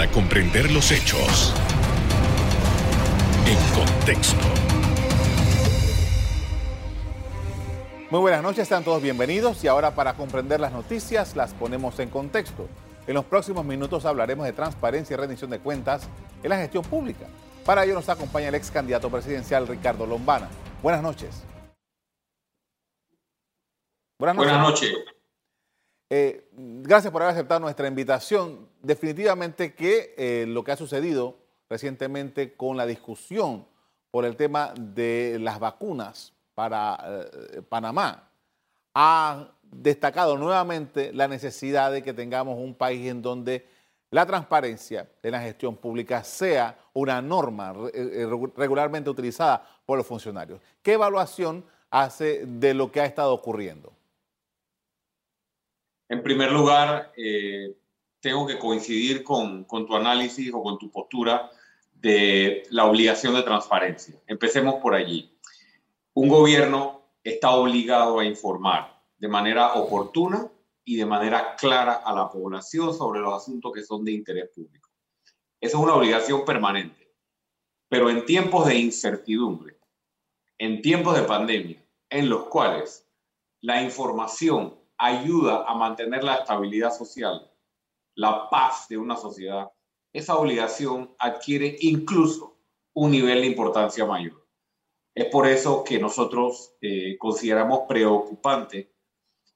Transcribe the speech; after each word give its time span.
para 0.00 0.12
comprender 0.12 0.70
los 0.70 0.90
hechos 0.92 1.52
en 3.46 3.58
contexto. 3.74 4.40
Muy 8.10 8.20
buenas 8.20 8.42
noches, 8.42 8.60
están 8.60 8.82
todos 8.82 9.02
bienvenidos 9.02 9.62
y 9.62 9.68
ahora 9.68 9.94
para 9.94 10.14
comprender 10.14 10.58
las 10.58 10.72
noticias 10.72 11.36
las 11.36 11.52
ponemos 11.52 11.98
en 11.98 12.08
contexto. 12.08 12.66
En 13.06 13.12
los 13.12 13.26
próximos 13.26 13.62
minutos 13.66 14.06
hablaremos 14.06 14.46
de 14.46 14.54
transparencia 14.54 15.12
y 15.12 15.16
rendición 15.18 15.50
de 15.50 15.58
cuentas 15.58 16.08
en 16.42 16.48
la 16.48 16.56
gestión 16.56 16.82
pública. 16.82 17.26
Para 17.66 17.84
ello 17.84 17.92
nos 17.92 18.08
acompaña 18.08 18.48
el 18.48 18.54
ex 18.54 18.70
candidato 18.70 19.10
presidencial 19.10 19.68
Ricardo 19.68 20.06
Lombana. 20.06 20.48
Buenas 20.82 21.02
noches. 21.02 21.42
Buenas 24.18 24.34
noches. 24.34 24.50
Buenas 24.50 24.70
noches. 24.70 24.94
Eh, 26.08 26.48
gracias 26.54 27.12
por 27.12 27.20
haber 27.20 27.34
aceptado 27.34 27.60
nuestra 27.60 27.86
invitación. 27.86 28.69
Definitivamente 28.82 29.74
que 29.74 30.14
eh, 30.16 30.46
lo 30.46 30.64
que 30.64 30.72
ha 30.72 30.76
sucedido 30.76 31.36
recientemente 31.68 32.54
con 32.54 32.76
la 32.76 32.86
discusión 32.86 33.66
por 34.10 34.24
el 34.24 34.36
tema 34.36 34.72
de 34.76 35.38
las 35.40 35.60
vacunas 35.60 36.32
para 36.54 36.98
eh, 37.32 37.62
Panamá 37.68 38.30
ha 38.94 39.48
destacado 39.62 40.36
nuevamente 40.36 41.12
la 41.12 41.28
necesidad 41.28 41.92
de 41.92 42.02
que 42.02 42.14
tengamos 42.14 42.58
un 42.58 42.74
país 42.74 43.08
en 43.08 43.22
donde 43.22 43.66
la 44.10 44.26
transparencia 44.26 45.08
en 45.22 45.30
la 45.30 45.40
gestión 45.40 45.76
pública 45.76 46.24
sea 46.24 46.76
una 46.92 47.22
norma 47.22 47.72
regularmente 48.56 49.08
utilizada 49.08 49.64
por 49.86 49.98
los 49.98 50.06
funcionarios. 50.06 50.60
¿Qué 50.82 50.94
evaluación 50.94 51.64
hace 51.90 52.44
de 52.46 52.74
lo 52.74 52.90
que 52.90 53.00
ha 53.00 53.04
estado 53.04 53.32
ocurriendo? 53.32 53.92
En 56.08 56.24
primer 56.24 56.50
lugar, 56.50 57.12
eh, 57.16 57.76
tengo 58.20 58.46
que 58.46 58.58
coincidir 58.58 59.24
con, 59.24 59.66
tu 59.66 59.96
análisis 59.96 60.52
o 60.52 60.62
con 60.62 60.78
tu 60.78 60.90
postura 60.90 61.50
de 61.94 62.64
la 62.70 62.84
obligación 62.84 63.34
de 63.34 63.42
transparencia. 63.42 64.20
Empecemos 64.26 64.76
por 64.76 64.94
allí. 64.94 65.36
Un 66.14 66.28
gobierno 66.28 67.02
está 67.24 67.50
obligado 67.50 68.18
a 68.18 68.24
informar 68.24 69.02
de 69.18 69.28
manera 69.28 69.74
oportuna 69.74 70.50
y 70.84 70.96
de 70.96 71.06
manera 71.06 71.56
clara 71.56 71.94
a 71.94 72.14
la 72.14 72.30
población 72.30 72.94
sobre 72.94 73.20
los 73.20 73.34
asuntos 73.34 73.72
que 73.72 73.82
son 73.82 74.04
de 74.04 74.12
interés 74.12 74.50
público. 74.54 74.90
Esa 75.60 75.76
es 75.76 75.82
una 75.82 75.94
obligación 75.94 76.44
permanente. 76.44 77.14
Pero 77.88 78.08
en 78.08 78.24
tiempos 78.24 78.66
de 78.66 78.76
incertidumbre, 78.76 79.78
en 80.58 80.80
tiempos 80.80 81.16
de 81.16 81.22
pandemia, 81.22 81.84
en 82.08 82.28
los 82.28 82.44
cuales 82.44 83.06
la 83.60 83.82
información 83.82 84.78
ayuda 84.96 85.64
a 85.66 85.74
mantener 85.74 86.24
la 86.24 86.36
estabilidad 86.36 86.96
social, 86.96 87.49
la 88.20 88.50
paz 88.50 88.86
de 88.86 88.98
una 88.98 89.16
sociedad, 89.16 89.70
esa 90.12 90.36
obligación 90.36 91.14
adquiere 91.18 91.74
incluso 91.80 92.60
un 92.92 93.12
nivel 93.12 93.40
de 93.40 93.46
importancia 93.46 94.04
mayor. 94.04 94.46
Es 95.14 95.24
por 95.26 95.46
eso 95.46 95.82
que 95.82 95.98
nosotros 95.98 96.76
eh, 96.82 97.16
consideramos 97.16 97.84
preocupante 97.88 98.92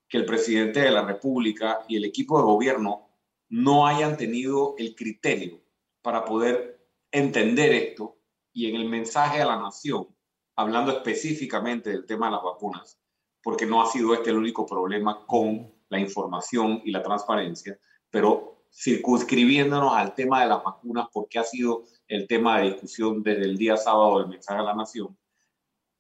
que 0.09 0.17
el 0.17 0.25
presidente 0.25 0.81
de 0.81 0.91
la 0.91 1.05
República 1.05 1.85
y 1.89 1.97
el 1.97 2.07
equipo 2.07 2.39
de 2.39 2.45
gobierno 2.45 3.11
no 3.51 3.87
hayan 3.87 4.17
tenido 4.17 4.75
el 4.79 4.95
criterio 4.95 5.61
para 6.01 6.25
poder 6.25 6.89
entender 7.13 7.71
esto 7.75 8.17
y 8.55 8.71
en 8.71 8.77
el 8.77 8.89
mensaje 8.89 9.43
a 9.43 9.47
la 9.47 9.61
nación, 9.61 10.09
hablando 10.57 10.91
específicamente 10.91 11.91
del 11.91 12.07
tema 12.07 12.27
de 12.27 12.33
las 12.33 12.43
vacunas, 12.43 12.99
porque 13.43 13.67
no 13.67 13.83
ha 13.83 13.87
sido 13.89 14.15
este 14.15 14.31
el 14.31 14.39
único 14.39 14.65
problema 14.65 15.27
con 15.27 15.71
la 15.91 16.01
información 16.01 16.81
y 16.83 16.93
la 16.93 17.03
transparencia, 17.03 17.79
pero 18.09 18.54
circunscribiéndonos 18.75 19.95
al 19.95 20.15
tema 20.15 20.43
de 20.43 20.49
las 20.49 20.63
vacunas, 20.65 21.07
porque 21.13 21.39
ha 21.39 21.45
sido 21.45 21.85
el 22.09 22.27
tema 22.27 22.59
de 22.59 22.73
discusión 22.73 23.23
desde 23.23 23.45
el 23.45 23.57
día 23.57 23.77
sábado 23.77 24.19
del 24.19 24.29
mensaje 24.29 24.61
a 24.61 24.65
la 24.65 24.75
nación, 24.75 25.17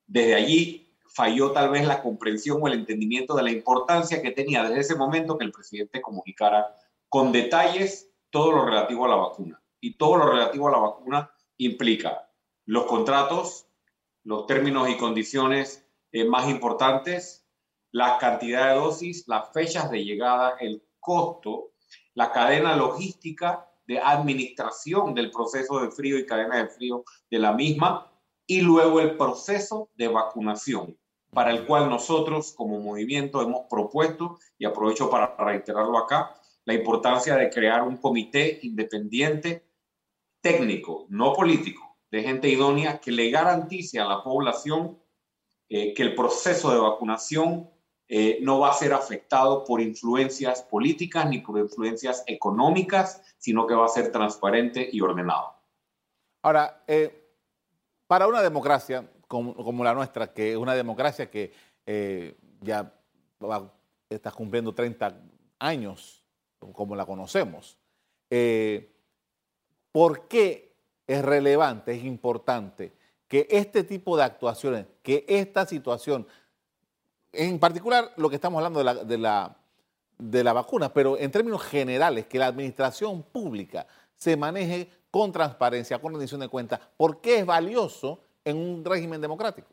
desde 0.06 0.34
allí 0.34 0.84
falló 1.14 1.52
tal 1.52 1.70
vez 1.70 1.86
la 1.86 2.02
comprensión 2.02 2.58
o 2.60 2.66
el 2.66 2.74
entendimiento 2.74 3.34
de 3.36 3.44
la 3.44 3.52
importancia 3.52 4.20
que 4.20 4.32
tenía 4.32 4.64
desde 4.64 4.80
ese 4.80 4.94
momento 4.96 5.38
que 5.38 5.44
el 5.44 5.52
presidente 5.52 6.02
comunicara 6.02 6.74
con 7.08 7.30
detalles 7.30 8.10
todo 8.30 8.50
lo 8.50 8.64
relativo 8.64 9.04
a 9.04 9.08
la 9.08 9.16
vacuna. 9.16 9.62
Y 9.80 9.96
todo 9.96 10.16
lo 10.16 10.32
relativo 10.32 10.66
a 10.66 10.72
la 10.72 10.78
vacuna 10.78 11.30
implica 11.58 12.28
los 12.66 12.86
contratos, 12.86 13.68
los 14.24 14.46
términos 14.46 14.88
y 14.88 14.96
condiciones 14.96 15.86
eh, 16.10 16.24
más 16.24 16.48
importantes, 16.48 17.46
la 17.92 18.18
cantidad 18.18 18.70
de 18.70 18.80
dosis, 18.80 19.28
las 19.28 19.52
fechas 19.52 19.90
de 19.90 20.04
llegada, 20.04 20.56
el 20.58 20.82
costo, 20.98 21.73
la 22.14 22.32
cadena 22.32 22.76
logística 22.76 23.68
de 23.86 23.98
administración 23.98 25.14
del 25.14 25.30
proceso 25.30 25.80
de 25.80 25.90
frío 25.90 26.18
y 26.18 26.26
cadena 26.26 26.58
de 26.58 26.68
frío 26.68 27.04
de 27.30 27.38
la 27.38 27.52
misma, 27.52 28.10
y 28.46 28.60
luego 28.60 29.00
el 29.00 29.16
proceso 29.16 29.90
de 29.94 30.08
vacunación, 30.08 30.98
para 31.30 31.50
el 31.50 31.66
cual 31.66 31.88
nosotros 31.88 32.52
como 32.52 32.80
movimiento 32.80 33.42
hemos 33.42 33.66
propuesto, 33.68 34.38
y 34.58 34.64
aprovecho 34.64 35.10
para 35.10 35.34
reiterarlo 35.36 35.98
acá, 35.98 36.34
la 36.64 36.74
importancia 36.74 37.36
de 37.36 37.50
crear 37.50 37.82
un 37.82 37.98
comité 37.98 38.58
independiente 38.62 39.66
técnico, 40.40 41.06
no 41.08 41.32
político, 41.32 41.98
de 42.10 42.22
gente 42.22 42.48
idónea 42.48 43.00
que 43.00 43.10
le 43.10 43.30
garantice 43.30 43.98
a 43.98 44.06
la 44.06 44.22
población 44.22 44.98
eh, 45.68 45.94
que 45.94 46.02
el 46.02 46.14
proceso 46.14 46.70
de 46.70 46.78
vacunación 46.78 47.70
eh, 48.16 48.38
no 48.42 48.60
va 48.60 48.70
a 48.70 48.74
ser 48.74 48.92
afectado 48.92 49.64
por 49.64 49.80
influencias 49.80 50.62
políticas 50.62 51.28
ni 51.28 51.38
por 51.38 51.58
influencias 51.58 52.22
económicas, 52.28 53.20
sino 53.38 53.66
que 53.66 53.74
va 53.74 53.86
a 53.86 53.88
ser 53.88 54.12
transparente 54.12 54.88
y 54.92 55.00
ordenado. 55.00 55.52
Ahora, 56.42 56.84
eh, 56.86 57.32
para 58.06 58.28
una 58.28 58.40
democracia 58.40 59.10
como, 59.26 59.82
la 59.82 59.94
nuestra, 59.94 60.32
que 60.32 60.52
es 60.52 60.56
una 60.56 60.76
democracia 60.76 61.28
que 61.28 61.52
ya 62.60 62.94
está 64.08 64.30
cumpliendo 64.30 64.72
30 64.72 65.20
años 65.58 66.22
como 66.72 66.94
la 66.94 67.04
conocemos, 67.04 67.76
¿por 69.90 70.28
qué 70.28 70.76
es 71.08 71.24
relevante, 71.24 71.96
es 71.96 72.04
importante 72.04 72.92
que 73.26 73.48
este 73.50 73.82
tipo 73.82 74.16
de 74.16 74.22
actuaciones, 74.22 74.86
que 75.02 75.24
esta 75.28 75.66
situación, 75.66 76.28
en 77.36 77.58
particular 77.58 78.12
lo 78.16 78.28
que 78.28 78.36
estamos 78.36 78.58
hablando 78.58 78.78
de 78.78 78.84
la, 78.84 78.94
de 78.94 79.18
la, 79.18 79.56
de 80.18 80.44
la 80.44 80.52
vacuna, 80.52 80.92
pero 80.92 81.18
en 81.18 81.30
términos 81.30 81.62
generales, 81.62 82.26
que 82.26 82.38
la 82.38 82.46
administración 82.46 83.22
pública 83.22 83.86
se 84.16 84.36
maneje 84.36 84.88
con 85.10 85.32
transparencia, 85.32 86.00
con 86.00 86.12
rendición 86.12 86.40
de 86.40 86.48
cuentas, 86.48 86.80
¿por 86.96 87.20
qué 87.20 87.38
es 87.38 87.46
valioso 87.46 88.20
en 88.44 88.56
un 88.56 88.84
régimen 88.84 89.20
democrático? 89.20 89.68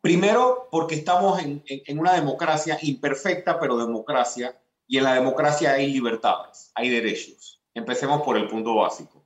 Primero, 0.00 0.68
porque 0.70 0.96
estamos 0.96 1.42
en, 1.42 1.62
en, 1.66 1.98
una 1.98 2.12
democracia 2.12 2.78
imperfecta, 2.82 3.58
pero 3.58 3.76
democracia, 3.78 4.60
y 4.86 4.98
en 4.98 5.04
la 5.04 5.14
democracia 5.14 5.72
hay 5.72 5.90
libertades, 5.90 6.70
hay 6.74 6.90
derechos. 6.90 7.62
Empecemos 7.72 8.22
por 8.22 8.36
el 8.36 8.46
punto 8.46 8.74
básico 8.74 9.24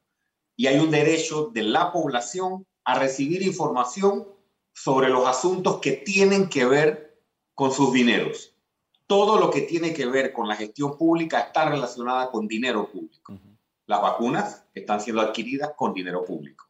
y 0.56 0.66
hay 0.66 0.78
un 0.78 0.91
derecho 0.91 1.50
de 1.53 1.62
la 1.62 1.93
población 1.93 2.65
a 2.84 2.98
recibir 2.98 3.43
información 3.43 4.27
sobre 4.83 5.09
los 5.09 5.27
asuntos 5.27 5.81
que 5.81 5.93
tienen 5.93 6.49
que 6.49 6.65
ver 6.65 7.21
con 7.53 7.72
sus 7.72 7.93
dineros. 7.93 8.55
Todo 9.09 9.41
lo 9.41 9.50
que 9.50 9.62
tiene 9.62 9.93
que 9.93 10.06
ver 10.06 10.33
con 10.33 10.47
la 10.47 10.55
gestión 10.55 10.97
pública 10.97 11.41
está 11.41 11.69
relacionada 11.69 12.31
con 12.31 12.47
dinero 12.47 12.89
público. 12.89 13.37
Las 13.87 14.00
vacunas 14.00 14.65
están 14.72 15.00
siendo 15.00 15.21
adquiridas 15.21 15.72
con 15.77 15.93
dinero 15.93 16.25
público 16.25 16.66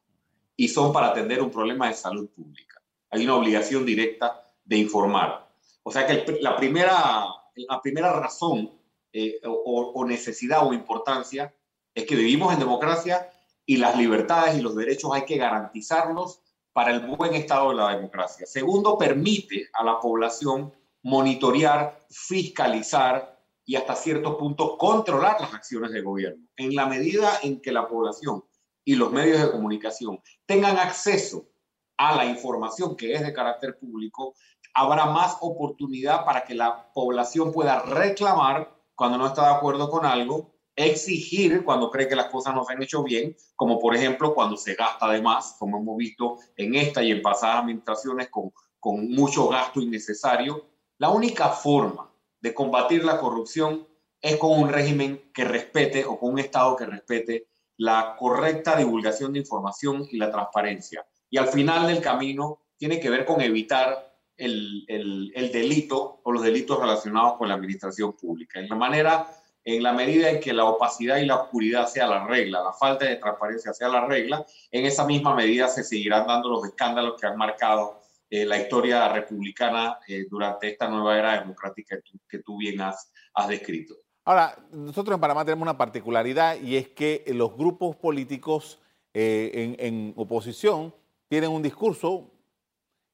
y 0.56 0.68
son 0.68 0.90
para 0.90 1.08
atender 1.08 1.42
un 1.42 1.50
problema 1.50 1.88
de 1.88 1.94
salud 1.94 2.30
pública. 2.30 2.80
Hay 3.10 3.24
una 3.24 3.34
obligación 3.34 3.84
directa 3.84 4.42
de 4.64 4.78
informar. 4.78 5.52
O 5.82 5.92
sea 5.92 6.06
que 6.06 6.38
la, 6.40 6.56
primera, 6.56 7.26
la 7.56 7.82
primera 7.82 8.18
razón 8.18 8.72
eh, 9.12 9.38
o, 9.44 9.92
o 9.94 10.04
necesidad 10.06 10.66
o 10.66 10.72
importancia 10.72 11.54
es 11.94 12.06
que 12.06 12.16
vivimos 12.16 12.54
en 12.54 12.60
democracia 12.60 13.30
y 13.66 13.76
las 13.76 13.98
libertades 13.98 14.56
y 14.56 14.62
los 14.62 14.74
derechos 14.74 15.12
hay 15.12 15.26
que 15.26 15.36
garantizarlos 15.36 16.40
para 16.78 16.92
el 16.92 17.00
buen 17.00 17.34
estado 17.34 17.70
de 17.70 17.74
la 17.74 17.96
democracia. 17.96 18.46
Segundo, 18.46 18.96
permite 18.96 19.68
a 19.72 19.82
la 19.82 19.98
población 19.98 20.72
monitorear, 21.02 22.06
fiscalizar 22.08 23.36
y 23.64 23.74
hasta 23.74 23.96
cierto 23.96 24.38
punto 24.38 24.78
controlar 24.78 25.40
las 25.40 25.52
acciones 25.54 25.90
del 25.90 26.04
gobierno. 26.04 26.46
En 26.56 26.76
la 26.76 26.86
medida 26.86 27.40
en 27.42 27.60
que 27.60 27.72
la 27.72 27.88
población 27.88 28.44
y 28.84 28.94
los 28.94 29.10
medios 29.10 29.42
de 29.42 29.50
comunicación 29.50 30.20
tengan 30.46 30.78
acceso 30.78 31.48
a 31.96 32.14
la 32.14 32.26
información 32.26 32.96
que 32.96 33.12
es 33.12 33.22
de 33.22 33.32
carácter 33.32 33.76
público, 33.76 34.36
habrá 34.72 35.06
más 35.06 35.36
oportunidad 35.40 36.24
para 36.24 36.44
que 36.44 36.54
la 36.54 36.92
población 36.92 37.50
pueda 37.50 37.82
reclamar 37.82 38.72
cuando 38.94 39.18
no 39.18 39.26
está 39.26 39.48
de 39.48 39.54
acuerdo 39.56 39.90
con 39.90 40.06
algo 40.06 40.54
exigir 40.78 41.64
cuando 41.64 41.90
cree 41.90 42.08
que 42.08 42.16
las 42.16 42.26
cosas 42.26 42.54
no 42.54 42.64
se 42.64 42.72
han 42.72 42.82
hecho 42.82 43.02
bien, 43.02 43.36
como 43.56 43.78
por 43.78 43.94
ejemplo 43.96 44.34
cuando 44.34 44.56
se 44.56 44.74
gasta 44.74 45.10
de 45.10 45.20
más, 45.20 45.56
como 45.58 45.78
hemos 45.78 45.96
visto 45.96 46.38
en 46.56 46.74
esta 46.74 47.02
y 47.02 47.10
en 47.10 47.20
pasadas 47.20 47.62
administraciones 47.62 48.28
con, 48.28 48.52
con 48.78 49.10
mucho 49.10 49.48
gasto 49.48 49.80
innecesario. 49.80 50.66
La 50.98 51.10
única 51.10 51.48
forma 51.48 52.10
de 52.40 52.54
combatir 52.54 53.04
la 53.04 53.18
corrupción 53.18 53.86
es 54.20 54.36
con 54.36 54.58
un 54.60 54.68
régimen 54.68 55.30
que 55.32 55.44
respete 55.44 56.04
o 56.04 56.18
con 56.18 56.32
un 56.32 56.38
Estado 56.38 56.76
que 56.76 56.86
respete 56.86 57.48
la 57.76 58.16
correcta 58.18 58.76
divulgación 58.76 59.32
de 59.32 59.40
información 59.40 60.06
y 60.10 60.16
la 60.18 60.30
transparencia. 60.30 61.06
Y 61.30 61.38
al 61.38 61.48
final 61.48 61.86
del 61.86 62.00
camino 62.00 62.60
tiene 62.76 62.98
que 63.00 63.10
ver 63.10 63.24
con 63.24 63.40
evitar 63.40 64.08
el, 64.36 64.84
el, 64.88 65.52
delito 65.52 66.20
o 66.22 66.32
los 66.32 66.42
delitos 66.42 66.78
relacionados 66.78 67.34
con 67.36 67.48
la 67.48 67.54
administración 67.54 68.12
pública. 68.14 68.60
En 68.60 68.68
la, 68.68 68.76
manera, 68.76 69.28
en 69.74 69.82
la 69.82 69.92
medida 69.92 70.30
en 70.30 70.40
que 70.40 70.54
la 70.54 70.64
opacidad 70.64 71.18
y 71.18 71.26
la 71.26 71.42
oscuridad 71.42 71.86
sea 71.88 72.06
la 72.06 72.26
regla, 72.26 72.62
la 72.62 72.72
falta 72.72 73.04
de 73.04 73.16
transparencia 73.16 73.74
sea 73.74 73.88
la 73.88 74.06
regla, 74.06 74.46
en 74.70 74.86
esa 74.86 75.04
misma 75.04 75.34
medida 75.34 75.68
se 75.68 75.84
seguirán 75.84 76.26
dando 76.26 76.48
los 76.48 76.64
escándalos 76.64 77.20
que 77.20 77.26
han 77.26 77.36
marcado 77.36 78.00
eh, 78.30 78.46
la 78.46 78.58
historia 78.58 79.08
republicana 79.08 79.98
eh, 80.08 80.26
durante 80.30 80.70
esta 80.70 80.88
nueva 80.88 81.18
era 81.18 81.38
democrática 81.40 81.98
que 82.28 82.38
tú, 82.38 82.56
bien 82.56 82.80
has, 82.80 83.12
has 83.34 83.48
descrito. 83.48 83.94
Ahora, 84.24 84.58
nosotros 84.72 85.14
en 85.14 85.20
Panamá 85.20 85.44
tenemos 85.44 85.62
una 85.62 85.76
particularidad 85.76 86.58
y 86.58 86.76
es 86.76 86.88
que 86.88 87.22
los 87.28 87.54
grupos 87.54 87.94
políticos 87.96 88.80
eh, 89.12 89.50
en, 89.52 89.86
en, 89.86 90.14
oposición 90.16 90.94
tienen 91.28 91.50
un 91.50 91.62
discurso 91.62 92.30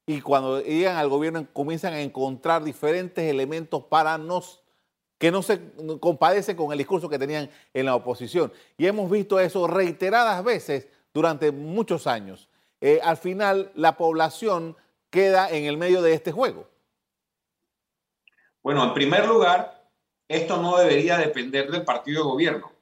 y 0.06 0.20
cuando 0.20 0.60
llegan 0.62 0.98
al 0.98 1.08
gobierno 1.08 1.44
comienzan 1.52 1.94
a 1.94 2.00
encontrar 2.00 2.62
diferentes 2.62 3.24
elementos 3.28 3.82
para 3.84 4.18
nos, 4.18 4.63
que 5.24 5.32
no 5.32 5.42
se 5.42 5.58
compadecen 6.00 6.54
con 6.54 6.70
el 6.70 6.76
discurso 6.76 7.08
que 7.08 7.18
tenían 7.18 7.48
en 7.72 7.86
la 7.86 7.94
oposición. 7.94 8.52
Y 8.76 8.84
hemos 8.84 9.10
visto 9.10 9.40
eso 9.40 9.66
reiteradas 9.66 10.44
veces 10.44 10.86
durante 11.14 11.50
muchos 11.50 12.06
años. 12.06 12.50
Eh, 12.78 13.00
al 13.02 13.16
final, 13.16 13.72
la 13.74 13.96
población 13.96 14.76
queda 15.08 15.48
en 15.48 15.64
el 15.64 15.78
medio 15.78 16.02
de 16.02 16.12
este 16.12 16.30
juego. 16.30 16.68
Bueno, 18.62 18.84
en 18.84 18.92
primer 18.92 19.26
lugar, 19.26 19.88
esto 20.28 20.60
no 20.60 20.76
debería 20.76 21.16
depender 21.16 21.70
del 21.70 21.86
partido 21.86 22.22
de 22.22 22.28
gobierno, 22.28 22.72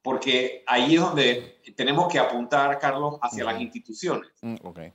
porque 0.00 0.64
ahí 0.66 0.94
es 0.94 1.00
donde 1.02 1.60
tenemos 1.76 2.10
que 2.10 2.18
apuntar, 2.18 2.78
Carlos, 2.78 3.18
hacia 3.20 3.44
las 3.44 3.60
instituciones. 3.60 4.30
Mm, 4.40 4.56
okay 4.62 4.94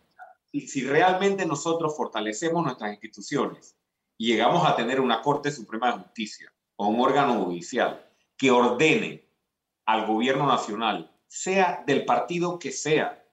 si 0.53 0.83
realmente 0.83 1.45
nosotros 1.45 1.95
fortalecemos 1.95 2.63
nuestras 2.63 2.89
instituciones 2.89 3.75
y 4.17 4.31
llegamos 4.31 4.65
a 4.65 4.75
tener 4.75 4.99
una 4.99 5.21
Corte 5.21 5.51
Suprema 5.51 5.91
de 5.91 5.99
Justicia 5.99 6.51
o 6.77 6.87
un 6.87 7.01
órgano 7.01 7.43
judicial 7.43 8.05
que 8.37 8.51
ordene 8.51 9.27
al 9.85 10.05
gobierno 10.05 10.47
nacional, 10.47 11.11
sea 11.27 11.83
del 11.85 12.05
partido 12.05 12.57
que 12.57 12.71
sea, 12.71 13.23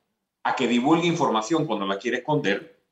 a 0.42 0.54
que 0.54 0.66
divulgue 0.66 1.06
información 1.06 1.66
cuando 1.66 1.86
la 1.86 1.98
quiere 1.98 2.18
esconder, 2.18 2.82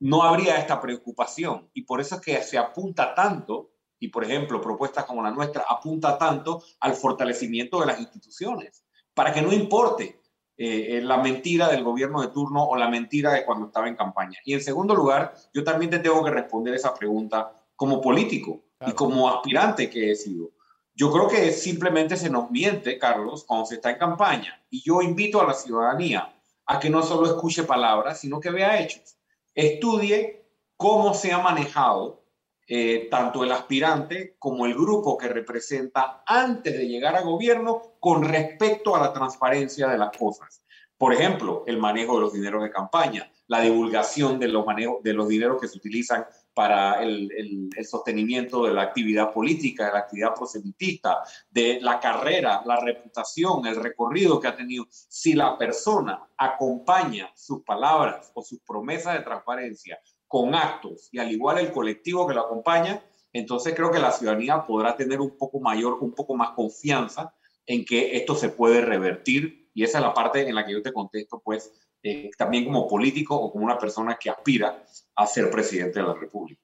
no 0.00 0.22
habría 0.22 0.56
esta 0.56 0.80
preocupación. 0.80 1.70
Y 1.74 1.82
por 1.82 2.00
eso 2.00 2.16
es 2.16 2.20
que 2.20 2.42
se 2.42 2.58
apunta 2.58 3.14
tanto, 3.14 3.70
y 3.98 4.08
por 4.08 4.24
ejemplo, 4.24 4.60
propuestas 4.60 5.04
como 5.04 5.22
la 5.22 5.30
nuestra, 5.30 5.64
apunta 5.68 6.18
tanto 6.18 6.62
al 6.80 6.94
fortalecimiento 6.94 7.80
de 7.80 7.86
las 7.86 8.00
instituciones, 8.00 8.84
para 9.14 9.32
que 9.32 9.42
no 9.42 9.52
importe 9.52 10.20
eh, 10.56 11.00
la 11.02 11.18
mentira 11.18 11.68
del 11.68 11.84
gobierno 11.84 12.20
de 12.20 12.28
turno 12.28 12.64
o 12.64 12.76
la 12.76 12.88
mentira 12.88 13.32
de 13.32 13.44
cuando 13.44 13.66
estaba 13.66 13.88
en 13.88 13.96
campaña. 13.96 14.38
Y 14.44 14.54
en 14.54 14.60
segundo 14.60 14.94
lugar, 14.94 15.34
yo 15.54 15.62
también 15.62 15.90
te 15.90 15.98
tengo 15.98 16.24
que 16.24 16.30
responder 16.30 16.74
esa 16.74 16.94
pregunta 16.94 17.52
como 17.76 18.00
político 18.00 18.64
y 18.86 18.92
como 18.92 19.28
aspirante 19.28 19.88
que 19.88 20.10
he 20.10 20.16
sido. 20.16 20.50
Yo 20.94 21.10
creo 21.10 21.28
que 21.28 21.52
simplemente 21.52 22.16
se 22.16 22.28
nos 22.28 22.50
miente, 22.50 22.98
Carlos, 22.98 23.44
cuando 23.44 23.66
se 23.66 23.76
está 23.76 23.90
en 23.90 23.98
campaña. 23.98 24.62
Y 24.68 24.82
yo 24.82 25.00
invito 25.00 25.40
a 25.40 25.46
la 25.46 25.54
ciudadanía 25.54 26.34
a 26.66 26.78
que 26.78 26.90
no 26.90 27.02
solo 27.02 27.26
escuche 27.26 27.64
palabras, 27.64 28.20
sino 28.20 28.40
que 28.40 28.50
vea 28.50 28.80
hechos. 28.80 29.16
Estudie 29.54 30.44
cómo 30.76 31.14
se 31.14 31.32
ha 31.32 31.38
manejado 31.38 32.22
eh, 32.66 33.08
tanto 33.10 33.42
el 33.42 33.52
aspirante 33.52 34.36
como 34.38 34.66
el 34.66 34.74
grupo 34.74 35.16
que 35.16 35.28
representa 35.28 36.22
antes 36.26 36.72
de 36.72 36.88
llegar 36.88 37.16
a 37.16 37.22
gobierno 37.22 37.82
con 37.98 38.22
respecto 38.24 38.94
a 38.94 39.00
la 39.00 39.12
transparencia 39.12 39.88
de 39.88 39.98
las 39.98 40.16
cosas. 40.16 40.62
Por 40.96 41.12
ejemplo, 41.12 41.64
el 41.66 41.78
manejo 41.78 42.14
de 42.14 42.20
los 42.20 42.32
dineros 42.32 42.62
de 42.62 42.70
campaña, 42.70 43.30
la 43.48 43.60
divulgación 43.60 44.38
de 44.38 44.48
los, 44.48 44.64
manejos, 44.64 45.02
de 45.02 45.12
los 45.12 45.28
dineros 45.28 45.60
que 45.60 45.68
se 45.68 45.76
utilizan 45.76 46.24
para 46.54 47.02
el, 47.02 47.30
el, 47.76 47.84
sostenimiento 47.84 48.64
de 48.64 48.74
la 48.74 48.82
actividad 48.82 49.32
política, 49.32 49.86
de 49.86 49.92
la 49.92 49.98
actividad 50.00 50.34
proselitista, 50.34 51.22
de 51.50 51.80
la 51.80 51.98
carrera, 51.98 52.62
la 52.64 52.76
reputación, 52.76 53.66
el 53.66 53.76
recorrido 53.76 54.40
que 54.40 54.48
ha 54.48 54.56
tenido. 54.56 54.86
Si 54.90 55.34
la 55.34 55.56
persona 55.56 56.22
acompaña 56.36 57.32
sus 57.34 57.62
palabras 57.62 58.30
o 58.34 58.42
sus 58.42 58.60
promesas 58.60 59.14
de 59.14 59.24
transparencia 59.24 59.98
con 60.28 60.54
actos 60.54 61.08
y 61.12 61.18
al 61.18 61.30
igual 61.30 61.58
el 61.58 61.72
colectivo 61.72 62.26
que 62.26 62.34
lo 62.34 62.42
acompaña, 62.42 63.02
entonces 63.32 63.74
creo 63.74 63.90
que 63.90 63.98
la 63.98 64.12
ciudadanía 64.12 64.64
podrá 64.66 64.96
tener 64.96 65.20
un 65.20 65.36
poco 65.36 65.58
mayor, 65.60 65.98
un 66.00 66.14
poco 66.14 66.34
más 66.34 66.50
confianza 66.50 67.34
en 67.66 67.84
que 67.84 68.16
esto 68.16 68.34
se 68.34 68.50
puede 68.50 68.80
revertir 68.82 69.70
y 69.74 69.84
esa 69.84 69.98
es 69.98 70.04
la 70.04 70.14
parte 70.14 70.46
en 70.46 70.54
la 70.54 70.66
que 70.66 70.72
yo 70.72 70.82
te 70.82 70.92
contesto, 70.92 71.40
pues 71.42 71.72
eh, 72.02 72.30
también 72.36 72.64
como 72.64 72.88
político 72.88 73.36
o 73.36 73.52
como 73.52 73.64
una 73.64 73.78
persona 73.78 74.16
que 74.20 74.30
aspira 74.30 74.82
a 75.14 75.26
ser 75.26 75.50
presidente 75.50 76.00
de 76.00 76.06
la 76.06 76.14
República. 76.14 76.60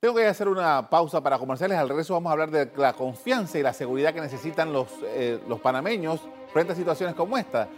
Tengo 0.00 0.16
que 0.16 0.26
hacer 0.26 0.48
una 0.48 0.90
pausa 0.90 1.22
para 1.22 1.38
comerciales. 1.38 1.78
Al 1.78 1.88
regreso 1.88 2.12
vamos 2.12 2.28
a 2.28 2.32
hablar 2.32 2.50
de 2.50 2.70
la 2.76 2.92
confianza 2.92 3.58
y 3.58 3.62
la 3.62 3.72
seguridad 3.72 4.12
que 4.12 4.20
necesitan 4.20 4.72
los, 4.72 4.88
eh, 5.04 5.40
los 5.48 5.60
panameños 5.60 6.20
frente 6.52 6.74
a 6.74 6.76
situaciones 6.76 7.14
como 7.14 7.38
esta. 7.38 7.68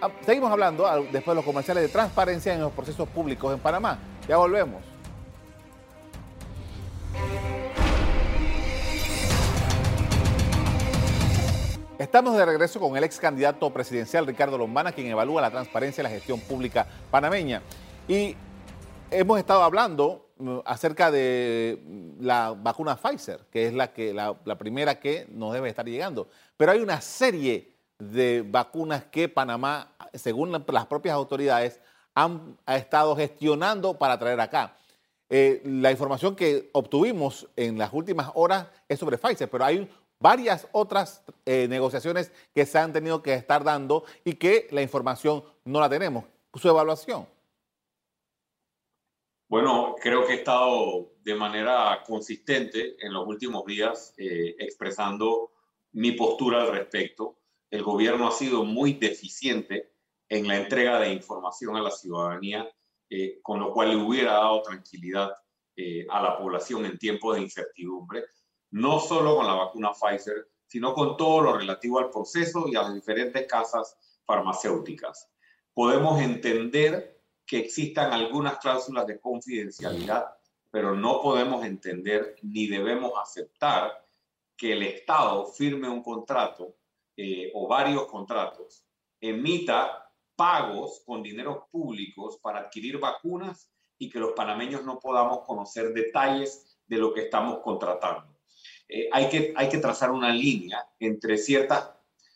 Ah, 0.00 0.10
seguimos 0.24 0.52
hablando 0.52 0.84
después 1.10 1.26
de 1.26 1.34
los 1.34 1.44
comerciales 1.44 1.82
de 1.82 1.88
transparencia 1.88 2.54
en 2.54 2.60
los 2.60 2.70
procesos 2.70 3.08
públicos 3.08 3.52
en 3.52 3.58
Panamá. 3.58 3.98
Ya 4.28 4.36
volvemos. 4.36 4.95
Estamos 11.98 12.36
de 12.36 12.44
regreso 12.44 12.78
con 12.78 12.94
el 12.94 13.04
ex 13.04 13.18
candidato 13.18 13.72
presidencial 13.72 14.26
Ricardo 14.26 14.58
Lombana, 14.58 14.92
quien 14.92 15.06
evalúa 15.06 15.40
la 15.40 15.50
transparencia 15.50 16.02
y 16.02 16.04
la 16.04 16.10
gestión 16.10 16.38
pública 16.40 16.86
panameña. 17.10 17.62
Y 18.06 18.36
hemos 19.10 19.38
estado 19.38 19.62
hablando 19.62 20.28
mm, 20.36 20.58
acerca 20.66 21.10
de 21.10 21.82
mm, 21.82 22.22
la 22.22 22.54
vacuna 22.54 22.96
Pfizer, 22.96 23.46
que 23.50 23.66
es 23.66 23.72
la, 23.72 23.94
que, 23.94 24.12
la, 24.12 24.34
primera 24.58 25.00
que 25.00 25.26
nos 25.30 25.54
debe 25.54 25.70
estar 25.70 25.86
llegando. 25.86 26.28
Pero 26.58 26.72
hay 26.72 26.80
una 26.80 27.00
serie 27.00 27.72
de 27.98 28.44
vacunas 28.46 29.04
que 29.04 29.30
Panamá, 29.30 29.92
según 30.12 30.52
las 30.52 30.86
propias 30.86 31.14
autoridades, 31.14 31.80
han 32.14 32.58
ha 32.66 32.76
estado 32.76 33.16
gestionando 33.16 33.94
para 33.98 34.18
traer 34.18 34.38
acá. 34.40 34.76
Eh, 35.30 35.62
la 35.64 35.90
información 35.92 36.36
que 36.36 36.68
obtuvimos 36.72 37.48
en 37.56 37.78
las 37.78 37.90
últimas 37.94 38.30
horas 38.34 38.66
es 38.86 38.98
sobre 39.00 39.16
Pfizer, 39.16 39.48
pero 39.48 39.64
hay 39.64 39.88
varias 40.18 40.68
otras 40.72 41.22
eh, 41.44 41.66
negociaciones 41.68 42.32
que 42.54 42.66
se 42.66 42.78
han 42.78 42.92
tenido 42.92 43.22
que 43.22 43.34
estar 43.34 43.64
dando 43.64 44.04
y 44.24 44.34
que 44.34 44.68
la 44.70 44.82
información 44.82 45.44
no 45.64 45.80
la 45.80 45.88
tenemos. 45.88 46.24
Su 46.54 46.68
evaluación. 46.68 47.26
Bueno, 49.48 49.94
creo 50.00 50.26
que 50.26 50.32
he 50.32 50.36
estado 50.36 51.12
de 51.22 51.34
manera 51.34 52.02
consistente 52.04 52.96
en 52.98 53.12
los 53.12 53.26
últimos 53.26 53.64
días 53.64 54.14
eh, 54.16 54.56
expresando 54.58 55.52
mi 55.92 56.12
postura 56.12 56.62
al 56.62 56.72
respecto. 56.72 57.38
El 57.70 57.82
gobierno 57.82 58.26
ha 58.26 58.32
sido 58.32 58.64
muy 58.64 58.94
deficiente 58.94 59.92
en 60.28 60.48
la 60.48 60.56
entrega 60.56 60.98
de 60.98 61.12
información 61.12 61.76
a 61.76 61.82
la 61.82 61.90
ciudadanía, 61.90 62.68
eh, 63.08 63.38
con 63.42 63.60
lo 63.60 63.72
cual 63.72 63.90
le 63.90 63.96
hubiera 63.96 64.32
dado 64.32 64.62
tranquilidad 64.62 65.30
a 66.08 66.22
la 66.22 66.38
población 66.38 66.86
en 66.86 66.96
tiempos 66.96 67.36
de 67.36 67.42
incertidumbre, 67.42 68.24
no 68.70 69.00
solo 69.00 69.36
con 69.36 69.46
la 69.46 69.54
vacuna 69.54 69.92
Pfizer, 69.92 70.48
sino 70.66 70.94
con 70.94 71.16
todo 71.16 71.40
lo 71.42 71.56
relativo 71.56 71.98
al 71.98 72.10
proceso 72.10 72.66
y 72.68 72.76
a 72.76 72.82
las 72.82 72.94
diferentes 72.94 73.46
casas 73.46 73.96
farmacéuticas. 74.24 75.30
Podemos 75.72 76.20
entender 76.20 77.22
que 77.46 77.58
existan 77.58 78.12
algunas 78.12 78.58
cláusulas 78.58 79.06
de 79.06 79.20
confidencialidad, 79.20 80.36
pero 80.70 80.94
no 80.94 81.22
podemos 81.22 81.64
entender 81.64 82.36
ni 82.42 82.66
debemos 82.66 83.12
aceptar 83.20 84.04
que 84.56 84.72
el 84.72 84.82
Estado 84.82 85.46
firme 85.46 85.88
un 85.88 86.02
contrato 86.02 86.76
eh, 87.16 87.50
o 87.54 87.68
varios 87.68 88.06
contratos, 88.06 88.84
emita 89.20 90.12
pagos 90.34 91.02
con 91.06 91.22
dineros 91.22 91.64
públicos 91.70 92.38
para 92.42 92.60
adquirir 92.60 92.98
vacunas 92.98 93.72
y 93.98 94.10
que 94.10 94.18
los 94.18 94.32
panameños 94.32 94.84
no 94.84 94.98
podamos 94.98 95.40
conocer 95.46 95.94
detalles 95.94 96.78
de 96.86 96.98
lo 96.98 97.14
que 97.14 97.22
estamos 97.22 97.60
contratando. 97.60 98.35
Eh, 98.88 99.08
hay, 99.12 99.28
que, 99.28 99.52
hay 99.56 99.68
que 99.68 99.78
trazar 99.78 100.10
una 100.10 100.30
línea 100.30 100.86
entre 100.98 101.38
ciertas, 101.38 101.90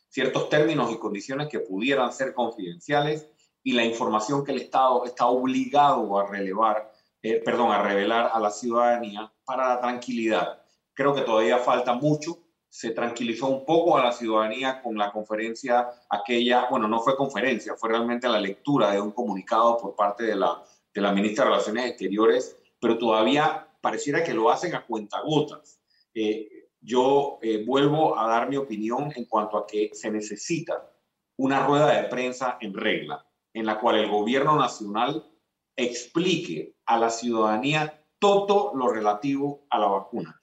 ciertos 0.08 0.48
términos 0.48 0.90
y 0.92 0.98
condiciones 0.98 1.48
que 1.48 1.60
pudieran 1.60 2.12
ser 2.12 2.34
confidenciales 2.34 3.28
y 3.62 3.72
la 3.72 3.84
información 3.84 4.44
que 4.44 4.52
el 4.52 4.62
Estado 4.62 5.04
está 5.04 5.26
obligado 5.26 6.18
a 6.18 6.26
relevar, 6.26 6.92
eh, 7.22 7.40
perdón, 7.44 7.72
a 7.72 7.82
revelar 7.82 8.30
a 8.32 8.40
la 8.40 8.50
ciudadanía 8.50 9.32
para 9.44 9.68
la 9.68 9.80
tranquilidad. 9.80 10.62
Creo 10.94 11.14
que 11.14 11.22
todavía 11.22 11.58
falta 11.58 11.94
mucho 11.94 12.38
se 12.70 12.90
tranquilizó 12.90 13.48
un 13.48 13.64
poco 13.66 13.98
a 13.98 14.04
la 14.04 14.12
ciudadanía 14.12 14.80
con 14.80 14.96
la 14.96 15.10
conferencia 15.10 15.88
aquella, 16.08 16.68
bueno, 16.70 16.86
no 16.86 17.00
fue 17.00 17.16
conferencia, 17.16 17.74
fue 17.74 17.90
realmente 17.90 18.28
la 18.28 18.40
lectura 18.40 18.92
de 18.92 19.00
un 19.00 19.10
comunicado 19.10 19.76
por 19.76 19.96
parte 19.96 20.22
de 20.22 20.36
la, 20.36 20.62
de 20.94 21.00
la 21.00 21.12
ministra 21.12 21.44
de 21.44 21.50
Relaciones 21.50 21.86
Exteriores, 21.86 22.56
pero 22.80 22.96
todavía 22.96 23.66
pareciera 23.80 24.22
que 24.22 24.32
lo 24.32 24.50
hacen 24.50 24.76
a 24.76 24.86
cuentagotas. 24.86 25.79
Eh, 26.14 26.68
yo 26.80 27.38
eh, 27.42 27.64
vuelvo 27.64 28.18
a 28.18 28.26
dar 28.26 28.48
mi 28.48 28.56
opinión 28.56 29.12
en 29.14 29.26
cuanto 29.26 29.58
a 29.58 29.66
que 29.66 29.90
se 29.92 30.10
necesita 30.10 30.90
una 31.36 31.66
rueda 31.66 32.00
de 32.00 32.08
prensa 32.08 32.58
en 32.60 32.74
regla, 32.74 33.26
en 33.52 33.66
la 33.66 33.78
cual 33.80 33.96
el 33.96 34.10
gobierno 34.10 34.56
nacional 34.56 35.30
explique 35.76 36.76
a 36.86 36.98
la 36.98 37.10
ciudadanía 37.10 38.04
todo 38.18 38.72
lo 38.74 38.88
relativo 38.88 39.66
a 39.70 39.78
la 39.78 39.86
vacuna. 39.86 40.38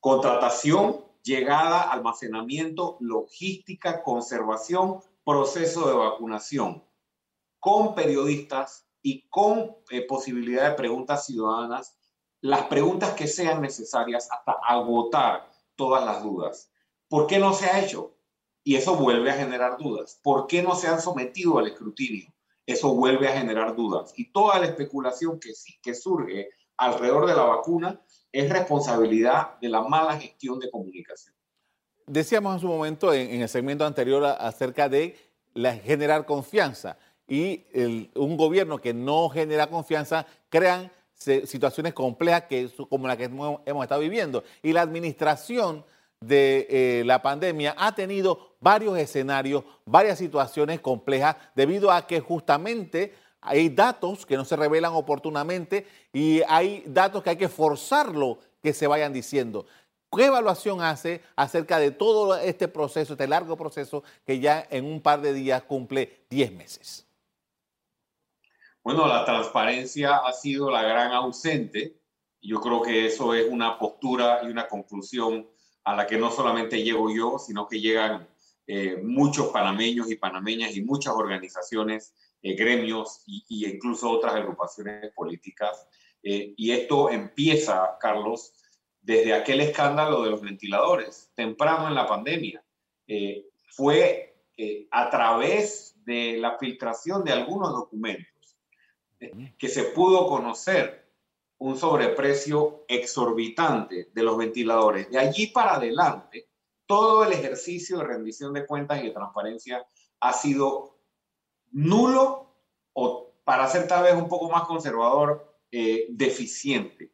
Contratación, 0.00 1.04
llegada, 1.22 1.90
almacenamiento, 1.90 2.96
logística, 3.00 4.02
conservación, 4.02 5.00
proceso 5.24 5.88
de 5.88 5.94
vacunación, 5.94 6.84
con 7.58 7.94
periodistas 7.94 8.86
y 9.02 9.28
con 9.28 9.76
eh, 9.90 10.06
posibilidad 10.06 10.70
de 10.70 10.76
preguntas 10.76 11.26
ciudadanas, 11.26 11.98
las 12.42 12.64
preguntas 12.64 13.12
que 13.12 13.28
sean 13.28 13.62
necesarias 13.62 14.28
hasta 14.30 14.56
agotar 14.66 15.48
todas 15.76 16.04
las 16.04 16.22
dudas. 16.22 16.70
¿Por 17.08 17.26
qué 17.28 17.38
no 17.38 17.54
se 17.54 17.66
ha 17.66 17.80
hecho? 17.80 18.16
Y 18.64 18.74
eso 18.74 18.96
vuelve 18.96 19.30
a 19.30 19.34
generar 19.34 19.78
dudas. 19.78 20.18
¿Por 20.22 20.48
qué 20.48 20.62
no 20.62 20.74
se 20.74 20.88
han 20.88 21.00
sometido 21.00 21.58
al 21.58 21.68
escrutinio? 21.68 22.32
Eso 22.66 22.94
vuelve 22.94 23.28
a 23.28 23.38
generar 23.38 23.76
dudas. 23.76 24.12
Y 24.16 24.32
toda 24.32 24.58
la 24.58 24.66
especulación 24.66 25.38
que, 25.38 25.94
surge 25.94 26.50
alrededor 26.76 27.26
de 27.26 27.34
la 27.34 27.44
vacuna 27.44 28.00
es 28.32 28.50
responsabilidad 28.50 29.58
de 29.60 29.68
la 29.68 29.82
mala 29.82 30.18
gestión 30.18 30.58
de 30.58 30.70
comunicación. 30.70 31.34
Decíamos 32.06 32.54
en 32.54 32.60
su 32.60 32.66
momento, 32.66 33.14
en, 33.14 33.40
el 33.40 33.48
segmento 33.48 33.86
anterior, 33.86 34.24
acerca 34.24 34.88
de 34.88 35.16
la, 35.54 35.74
generar 35.76 36.26
confianza. 36.26 36.98
Y 37.28 37.66
un 38.16 38.36
gobierno 38.36 38.78
que 38.78 38.92
no 38.92 39.28
genera 39.28 39.68
confianza 39.68 40.26
crean 40.48 40.90
situaciones 41.22 41.92
complejas 41.94 42.44
que, 42.44 42.70
como 42.88 43.06
la 43.06 43.16
que 43.16 43.24
hemos, 43.24 43.60
estado 43.82 44.00
viviendo. 44.00 44.44
Y 44.62 44.72
la 44.72 44.82
administración 44.82 45.84
de 46.20 46.66
eh, 46.70 47.02
la 47.04 47.20
pandemia 47.22 47.74
ha 47.76 47.94
tenido 47.94 48.54
varios 48.60 48.96
escenarios, 48.98 49.64
varias 49.84 50.18
situaciones 50.18 50.80
complejas, 50.80 51.36
debido 51.54 51.90
a 51.90 52.06
que 52.06 52.20
justamente 52.20 53.14
hay 53.40 53.68
datos 53.68 54.24
que 54.24 54.36
no 54.36 54.44
se 54.44 54.54
revelan 54.56 54.92
oportunamente 54.92 55.86
y 56.12 56.42
hay 56.46 56.84
datos 56.86 57.22
que 57.22 57.30
hay 57.30 57.36
que 57.36 57.48
forzarlo 57.48 58.38
que 58.62 58.72
se 58.72 58.86
vayan 58.86 59.12
diciendo. 59.12 59.66
¿Qué 60.14 60.26
evaluación 60.26 60.82
hace 60.82 61.22
acerca 61.34 61.78
de 61.78 61.90
todo 61.90 62.36
este 62.36 62.68
proceso, 62.68 63.14
este 63.14 63.26
largo 63.26 63.56
proceso 63.56 64.04
que 64.26 64.38
ya 64.38 64.66
en 64.70 64.84
un 64.84 65.00
par 65.00 65.22
de 65.22 65.32
días 65.32 65.62
cumple 65.62 66.24
10 66.30 66.52
meses? 66.52 67.06
Bueno, 68.84 69.06
la 69.06 69.24
transparencia 69.24 70.16
ha 70.16 70.32
sido 70.32 70.68
la 70.68 70.82
gran 70.82 71.12
ausente. 71.12 72.00
Yo 72.40 72.60
creo 72.60 72.82
que 72.82 73.06
eso 73.06 73.32
es 73.32 73.46
una 73.48 73.78
postura 73.78 74.40
y 74.42 74.46
una 74.46 74.66
conclusión 74.66 75.48
a 75.84 75.94
la 75.94 76.04
que 76.04 76.18
no 76.18 76.32
solamente 76.32 76.82
llego 76.82 77.08
yo, 77.14 77.38
sino 77.38 77.68
que 77.68 77.80
llegan 77.80 78.28
eh, 78.66 78.96
muchos 79.00 79.48
panameños 79.48 80.10
y 80.10 80.16
panameñas 80.16 80.74
y 80.76 80.82
muchas 80.82 81.14
organizaciones, 81.14 82.12
eh, 82.42 82.54
gremios 82.54 83.22
e 83.28 83.42
incluso 83.48 84.10
otras 84.10 84.34
agrupaciones 84.34 85.12
políticas. 85.12 85.86
Eh, 86.20 86.52
y 86.56 86.72
esto 86.72 87.08
empieza, 87.08 87.96
Carlos, 88.00 88.52
desde 89.00 89.32
aquel 89.32 89.60
escándalo 89.60 90.24
de 90.24 90.30
los 90.30 90.40
ventiladores, 90.40 91.30
temprano 91.36 91.86
en 91.86 91.94
la 91.94 92.06
pandemia. 92.08 92.64
fue 93.76 94.28
a 94.90 95.10
través 95.10 95.94
de 96.04 96.36
la 96.38 96.56
filtración 96.58 97.24
de 97.24 97.32
algunos 97.32 97.72
documentos 97.72 98.31
que 99.58 99.68
se 99.68 99.84
pudo 99.84 100.26
conocer 100.26 101.02
un 101.58 101.76
sobreprecio 101.78 102.84
exorbitante 102.88 104.10
de 104.12 104.22
los 104.22 104.36
ventiladores. 104.36 105.10
De 105.10 105.18
allí 105.18 105.46
para 105.48 105.76
adelante, 105.76 106.48
todo 106.86 107.24
el 107.24 107.32
ejercicio 107.32 107.98
de 107.98 108.04
rendición 108.04 108.52
de 108.52 108.66
cuentas 108.66 109.00
y 109.00 109.06
de 109.06 109.12
transparencia 109.12 109.86
ha 110.20 110.32
sido 110.32 110.98
nulo 111.70 112.56
o, 112.92 113.32
para 113.44 113.68
ser 113.68 113.86
tal 113.86 114.04
vez 114.04 114.14
un 114.14 114.28
poco 114.28 114.50
más 114.50 114.64
conservador, 114.64 115.56
eh, 115.70 116.06
deficiente. 116.10 117.12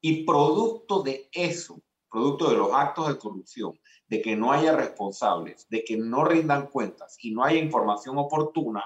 Y 0.00 0.24
producto 0.24 1.02
de 1.02 1.28
eso, 1.32 1.80
producto 2.10 2.50
de 2.50 2.56
los 2.56 2.72
actos 2.72 3.08
de 3.08 3.18
corrupción, 3.18 3.78
de 4.06 4.20
que 4.20 4.36
no 4.36 4.52
haya 4.52 4.76
responsables, 4.76 5.66
de 5.70 5.82
que 5.84 5.96
no 5.96 6.24
rindan 6.24 6.66
cuentas 6.66 7.16
y 7.20 7.30
no 7.30 7.44
haya 7.44 7.58
información 7.58 8.18
oportuna, 8.18 8.84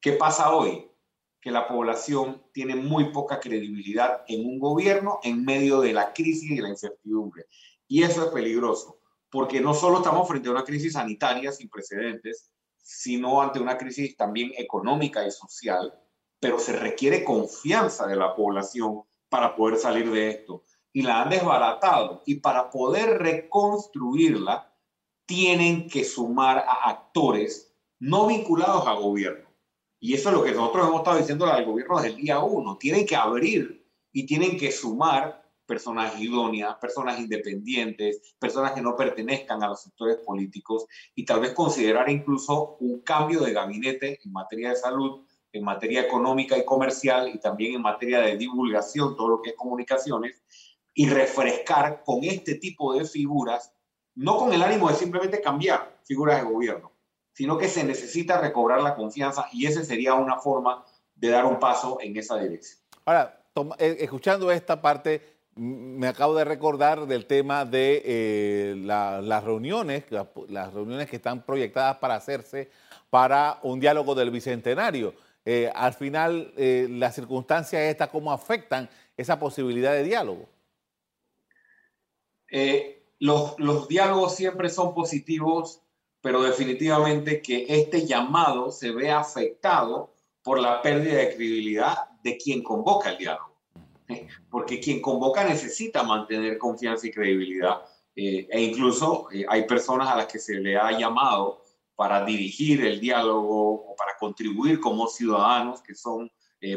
¿qué 0.00 0.12
pasa 0.12 0.54
hoy? 0.54 0.88
Que 1.44 1.50
la 1.50 1.68
población 1.68 2.42
tiene 2.54 2.74
muy 2.74 3.12
poca 3.12 3.38
credibilidad 3.38 4.22
en 4.28 4.46
un 4.46 4.58
gobierno 4.58 5.18
en 5.22 5.44
medio 5.44 5.82
de 5.82 5.92
la 5.92 6.14
crisis 6.14 6.50
y 6.50 6.56
la 6.56 6.70
incertidumbre. 6.70 7.44
Y 7.86 8.02
eso 8.02 8.24
es 8.24 8.32
peligroso, 8.32 8.98
porque 9.28 9.60
no 9.60 9.74
solo 9.74 9.98
estamos 9.98 10.26
frente 10.26 10.48
a 10.48 10.52
una 10.52 10.64
crisis 10.64 10.94
sanitaria 10.94 11.52
sin 11.52 11.68
precedentes, 11.68 12.50
sino 12.78 13.42
ante 13.42 13.60
una 13.60 13.76
crisis 13.76 14.16
también 14.16 14.52
económica 14.56 15.26
y 15.26 15.30
social, 15.30 15.92
pero 16.40 16.58
se 16.58 16.78
requiere 16.78 17.22
confianza 17.22 18.06
de 18.06 18.16
la 18.16 18.34
población 18.34 19.02
para 19.28 19.54
poder 19.54 19.76
salir 19.76 20.10
de 20.10 20.30
esto. 20.30 20.64
Y 20.94 21.02
la 21.02 21.20
han 21.20 21.28
desbaratado. 21.28 22.22
Y 22.24 22.36
para 22.36 22.70
poder 22.70 23.18
reconstruirla, 23.18 24.74
tienen 25.26 25.90
que 25.90 26.06
sumar 26.06 26.64
a 26.66 26.88
actores 26.88 27.76
no 27.98 28.28
vinculados 28.28 28.86
al 28.86 28.96
gobierno 28.96 29.43
y 30.04 30.12
eso 30.12 30.28
es 30.28 30.34
lo 30.34 30.44
que 30.44 30.52
nosotros 30.52 30.86
hemos 30.86 31.00
estado 31.00 31.16
diciendo 31.16 31.46
al 31.46 31.64
gobierno 31.64 31.96
desde 31.96 32.10
el 32.10 32.16
día 32.16 32.38
uno. 32.38 32.76
Tienen 32.76 33.06
que 33.06 33.16
abrir 33.16 33.88
y 34.12 34.26
tienen 34.26 34.58
que 34.58 34.70
sumar 34.70 35.50
personas 35.64 36.20
idóneas, 36.20 36.74
personas 36.74 37.18
independientes, 37.18 38.36
personas 38.38 38.72
que 38.72 38.82
no 38.82 38.96
pertenezcan 38.96 39.62
a 39.62 39.68
los 39.68 39.80
sectores 39.80 40.18
políticos 40.18 40.84
y 41.14 41.24
tal 41.24 41.40
vez 41.40 41.54
considerar 41.54 42.10
incluso 42.10 42.76
un 42.80 43.00
cambio 43.00 43.40
de 43.40 43.54
gabinete 43.54 44.20
en 44.22 44.30
materia 44.30 44.68
de 44.68 44.76
salud, 44.76 45.24
en 45.50 45.64
materia 45.64 46.02
económica 46.02 46.58
y 46.58 46.66
comercial 46.66 47.30
y 47.34 47.40
también 47.40 47.76
en 47.76 47.80
materia 47.80 48.20
de 48.20 48.36
divulgación, 48.36 49.16
todo 49.16 49.28
lo 49.28 49.40
que 49.40 49.52
es 49.52 49.56
comunicaciones, 49.56 50.42
y 50.92 51.08
refrescar 51.08 52.02
con 52.04 52.24
este 52.24 52.56
tipo 52.56 52.92
de 52.92 53.06
figuras, 53.06 53.72
no 54.14 54.36
con 54.36 54.52
el 54.52 54.62
ánimo 54.62 54.90
de 54.90 54.96
simplemente 54.96 55.40
cambiar 55.40 55.98
figuras 56.04 56.42
de 56.42 56.52
gobierno, 56.52 56.93
sino 57.34 57.58
que 57.58 57.68
se 57.68 57.84
necesita 57.84 58.40
recobrar 58.40 58.80
la 58.80 58.94
confianza 58.94 59.48
y 59.52 59.66
esa 59.66 59.84
sería 59.84 60.14
una 60.14 60.38
forma 60.38 60.84
de 61.16 61.28
dar 61.28 61.44
un 61.44 61.58
paso 61.58 61.98
en 62.00 62.16
esa 62.16 62.38
dirección. 62.38 62.78
Ahora, 63.04 63.40
eh, 63.78 63.96
escuchando 64.00 64.50
esta 64.50 64.80
parte, 64.80 65.20
me 65.56 66.06
acabo 66.06 66.34
de 66.36 66.44
recordar 66.44 67.06
del 67.06 67.26
tema 67.26 67.64
de 67.64 68.02
eh, 68.04 68.74
las 68.76 69.44
reuniones, 69.44 70.04
las 70.48 70.72
reuniones 70.72 71.10
que 71.10 71.16
están 71.16 71.44
proyectadas 71.44 71.96
para 71.98 72.14
hacerse 72.14 72.70
para 73.10 73.58
un 73.62 73.80
diálogo 73.80 74.14
del 74.14 74.30
Bicentenario. 74.30 75.14
Eh, 75.44 75.70
al 75.74 75.92
final, 75.92 76.52
las 76.56 77.14
circunstancias 77.14 77.82
estas, 77.82 78.08
¿cómo 78.08 78.32
afectan 78.32 78.88
esa 79.16 79.38
posibilidad 79.38 79.92
de 79.92 80.04
diálogo? 80.04 80.48
los, 83.18 83.58
los 83.58 83.88
diálogos 83.88 84.36
siempre 84.36 84.68
son 84.68 84.94
positivos 84.94 85.83
pero 86.24 86.42
definitivamente 86.42 87.42
que 87.42 87.66
este 87.68 88.06
llamado 88.06 88.70
se 88.70 88.92
ve 88.92 89.10
afectado 89.10 90.14
por 90.42 90.58
la 90.58 90.80
pérdida 90.80 91.18
de 91.18 91.34
credibilidad 91.34 91.98
de 92.22 92.38
quien 92.38 92.62
convoca 92.62 93.10
el 93.10 93.18
diálogo. 93.18 93.60
¿eh? 94.08 94.26
Porque 94.48 94.80
quien 94.80 95.02
convoca 95.02 95.44
necesita 95.44 96.02
mantener 96.02 96.56
confianza 96.56 97.06
y 97.06 97.10
credibilidad. 97.10 97.82
Eh, 98.16 98.48
e 98.50 98.62
incluso 98.62 99.28
eh, 99.32 99.44
hay 99.46 99.66
personas 99.66 100.08
a 100.08 100.16
las 100.16 100.26
que 100.26 100.38
se 100.38 100.54
le 100.54 100.78
ha 100.78 100.98
llamado 100.98 101.62
para 101.94 102.24
dirigir 102.24 102.86
el 102.86 103.00
diálogo 103.00 103.90
o 103.90 103.94
para 103.94 104.16
contribuir 104.16 104.80
como 104.80 105.08
ciudadanos 105.08 105.82
que 105.82 105.94
son 105.94 106.32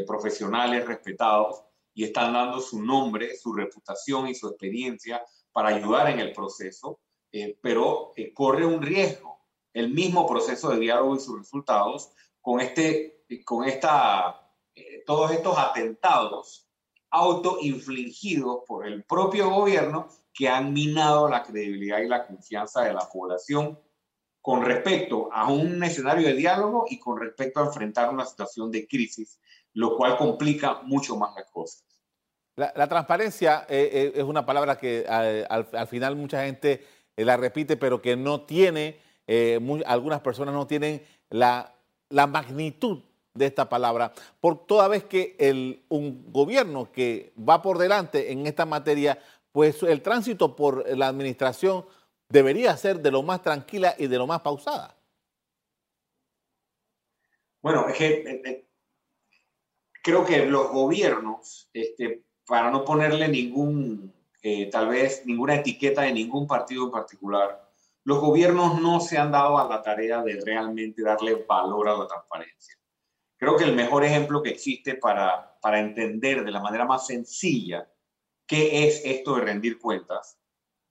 profesionales 0.05 0.85
respetados 0.85 1.63
y 1.93 2.03
están 2.03 2.33
dando 2.33 2.59
su 2.59 2.83
nombre, 2.83 3.37
su 3.37 3.53
reputación 3.53 4.27
y 4.27 4.35
su 4.35 4.49
experiencia 4.49 5.23
para 5.53 5.69
ayudar 5.69 6.09
en 6.09 6.19
el 6.19 6.33
proceso, 6.33 6.99
pero 7.61 8.11
corre 8.33 8.65
un 8.65 8.81
riesgo 8.81 9.36
el 9.77 9.93
mismo 9.93 10.25
proceso 10.25 10.71
de 10.71 10.79
diálogo 10.79 11.15
y 11.15 11.19
sus 11.19 11.37
resultados 11.37 12.09
con, 12.41 12.59
este, 12.61 13.23
con 13.45 13.63
esta, 13.65 14.51
eh, 14.73 15.03
todos 15.05 15.31
estos 15.31 15.55
atentados 15.55 16.67
autoinfligidos 17.11 18.63
por 18.65 18.87
el 18.87 19.03
propio 19.03 19.51
gobierno 19.51 20.07
que 20.33 20.49
han 20.49 20.73
minado 20.73 21.29
la 21.29 21.43
credibilidad 21.43 21.99
y 21.99 22.07
la 22.07 22.25
confianza 22.25 22.81
de 22.85 22.93
la 22.93 23.07
población 23.07 23.79
con 24.41 24.65
respecto 24.65 25.29
a 25.31 25.47
un 25.51 25.83
escenario 25.83 26.27
de 26.27 26.33
diálogo 26.33 26.85
y 26.89 26.97
con 26.97 27.19
respecto 27.19 27.59
a 27.59 27.67
enfrentar 27.67 28.09
una 28.11 28.25
situación 28.25 28.71
de 28.71 28.87
crisis, 28.87 29.39
lo 29.73 29.95
cual 29.95 30.17
complica 30.17 30.81
mucho 30.83 31.17
más 31.17 31.35
las 31.35 31.51
cosas. 31.51 31.85
La, 32.55 32.87
transparencia 32.87 33.67
eh, 33.69 33.89
eh, 33.93 34.11
es 34.15 34.23
una 34.23 34.43
palabra 34.43 34.79
que 34.79 35.05
al, 35.07 35.69
al, 35.71 35.87
final 35.87 36.15
mucha 36.15 36.43
gente 36.43 36.83
la 37.15 37.37
repite, 37.37 37.77
pero 37.77 38.01
que 38.01 38.15
no 38.15 38.41
tiene 38.41 39.05
eh, 39.27 39.59
algunas 39.85 40.21
personas 40.21 40.53
no 40.53 40.65
tienen 40.65 41.05
la, 41.29 41.73
magnitud 42.09 43.03
de 43.33 43.45
esta 43.45 43.67
palabra, 43.69 44.13
por 44.39 44.65
toda 44.65 44.87
vez 44.87 45.03
que 45.03 45.83
un 45.89 46.31
gobierno 46.31 46.91
que 46.91 47.33
va 47.37 47.61
por 47.61 47.77
delante 47.77 48.31
en 48.31 48.47
esta 48.47 48.65
materia 48.65 49.19
pues 49.51 49.83
el 49.83 50.01
tránsito 50.01 50.55
por 50.55 50.87
la 50.97 51.07
administración 51.07 51.85
debería 52.29 52.75
ser 52.77 52.99
de 52.99 53.11
lo 53.11 53.21
más 53.23 53.41
tranquila 53.41 53.95
y 53.97 54.07
de 54.07 54.17
lo 54.17 54.25
más 54.25 54.41
pausada. 54.41 54.95
Bueno, 57.61 57.87
es 57.89 57.97
que 57.97 58.07
eh, 58.07 58.41
eh, 58.45 58.65
creo 60.01 60.25
que 60.25 60.45
los 60.45 60.71
gobiernos, 60.71 61.69
este, 61.73 62.23
para 62.45 62.71
no 62.71 62.85
ponerle 62.85 63.27
ningún, 63.27 64.13
tal 64.71 64.87
vez 64.87 65.23
ninguna 65.25 65.55
etiqueta 65.55 66.03
de 66.03 66.13
ningún 66.13 66.47
partido 66.47 66.85
en 66.85 66.91
particular, 66.91 67.66
los 68.07 68.21
gobiernos 68.21 68.79
no 68.79 69.01
se 69.01 69.17
han 69.17 69.33
dado 69.33 69.57
a 69.57 69.67
la 69.67 69.81
tarea 69.81 70.23
de 70.23 70.39
realmente 70.39 71.03
darle 71.03 71.43
valor 71.45 71.89
a 71.89 71.97
la 71.97 72.07
transparencia. 72.07 72.73
Creo 73.35 73.57
que 73.57 73.65
el 73.65 73.75
mejor 73.75 74.05
ejemplo 74.05 74.41
que 74.41 74.51
existe 74.51 74.95
para, 74.95 75.59
para 75.59 75.81
entender 75.81 76.45
de 76.45 76.51
la 76.51 76.61
manera 76.61 76.85
más 76.85 77.05
sencilla 77.05 77.85
qué 78.45 78.87
es 78.87 79.01
esto 79.03 79.35
de 79.35 79.41
rendir 79.41 79.77
cuentas 79.77 80.39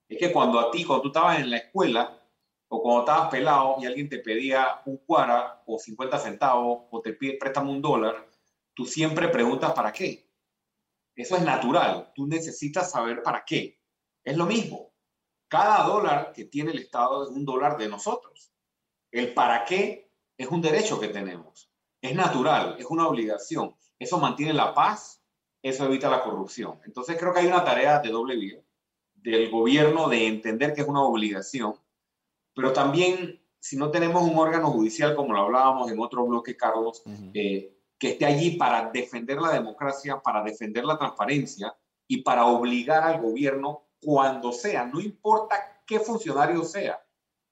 es 0.07 0.19
que 0.19 0.31
cuando 0.31 0.61
a 0.61 0.71
ti, 0.71 0.85
cuando 0.85 1.05
tú 1.05 1.09
estabas 1.09 1.41
en 1.41 1.49
la 1.49 1.57
escuela 1.57 2.23
o 2.69 2.83
cuando 2.83 3.01
estabas 3.01 3.31
pelado 3.31 3.77
y 3.81 3.87
alguien 3.87 4.11
te 4.11 4.19
pedía 4.19 4.83
un 4.85 4.99
cuara 4.99 5.63
o 5.65 5.79
50 5.79 6.19
centavos 6.19 6.83
o 6.91 7.01
te 7.01 7.15
pide 7.15 7.39
préstame 7.39 7.71
un 7.71 7.81
dólar, 7.81 8.29
tú 8.75 8.85
siempre 8.85 9.29
preguntas 9.29 9.73
para 9.73 9.91
qué. 9.91 10.31
Eso 11.15 11.35
es 11.35 11.43
natural. 11.43 12.13
Tú 12.15 12.27
necesitas 12.27 12.91
saber 12.91 13.23
para 13.23 13.43
qué. 13.43 13.81
Es 14.23 14.37
lo 14.37 14.45
mismo. 14.45 14.93
Cada 15.49 15.85
dólar 15.85 16.33
que 16.33 16.45
tiene 16.45 16.73
el 16.73 16.79
Estado 16.79 17.25
es 17.25 17.31
un 17.31 17.45
dólar 17.45 17.77
de 17.79 17.89
nosotros. 17.89 18.53
El 19.11 19.33
para 19.35 19.65
qué 19.65 20.11
es 20.37 20.49
un 20.49 20.61
derecho 20.61 21.01
que 21.01 21.09
tenemos. 21.09 21.71
Es 22.01 22.15
natural, 22.15 22.77
es 22.79 22.87
una 22.87 23.09
obligación. 23.09 23.75
Eso 23.99 24.19
mantiene 24.19 24.53
la 24.53 24.75
paz, 24.75 25.23
eso 25.63 25.85
evita 25.85 26.11
la 26.11 26.23
corrupción. 26.23 26.81
Entonces 26.85 27.17
creo 27.19 27.33
que 27.33 27.41
hay 27.41 27.47
una 27.47 27.65
tarea 27.65 28.01
de 28.01 28.11
doble 28.11 28.37
vía 28.37 28.63
del 29.27 29.51
gobierno 29.51 30.09
de 30.09 30.27
entender 30.29 30.73
que 30.73 30.83
es 30.83 30.87
una 30.87 31.03
obligación, 31.03 31.75
pero 32.55 32.73
también 32.73 33.43
si 33.59 33.77
no 33.77 33.91
tenemos 33.91 34.23
un 34.23 34.39
órgano 34.39 34.71
judicial, 34.71 35.17
como 35.17 35.33
lo 35.33 35.41
hablábamos 35.41 35.91
en 35.91 35.99
otro 35.99 36.25
bloque, 36.25 36.57
Carlos, 36.57 37.03
eh, 37.35 37.77
que 37.99 38.11
esté 38.11 38.25
allí 38.25 38.53
para 38.53 38.91
defender 38.91 39.39
la 39.39 39.53
democracia, 39.53 40.21
para 40.21 40.45
defender 40.45 40.85
la 40.85 40.97
transparencia 40.97 41.77
y 42.07 42.23
para 42.23 42.47
obligar 42.47 43.03
al 43.03 43.21
gobierno 43.21 43.86
cuando 44.07 44.53
sea, 44.53 44.87
no 44.87 45.01
importa 45.01 45.83
qué 45.85 45.99
funcionario 45.99 46.63
sea, 46.63 47.05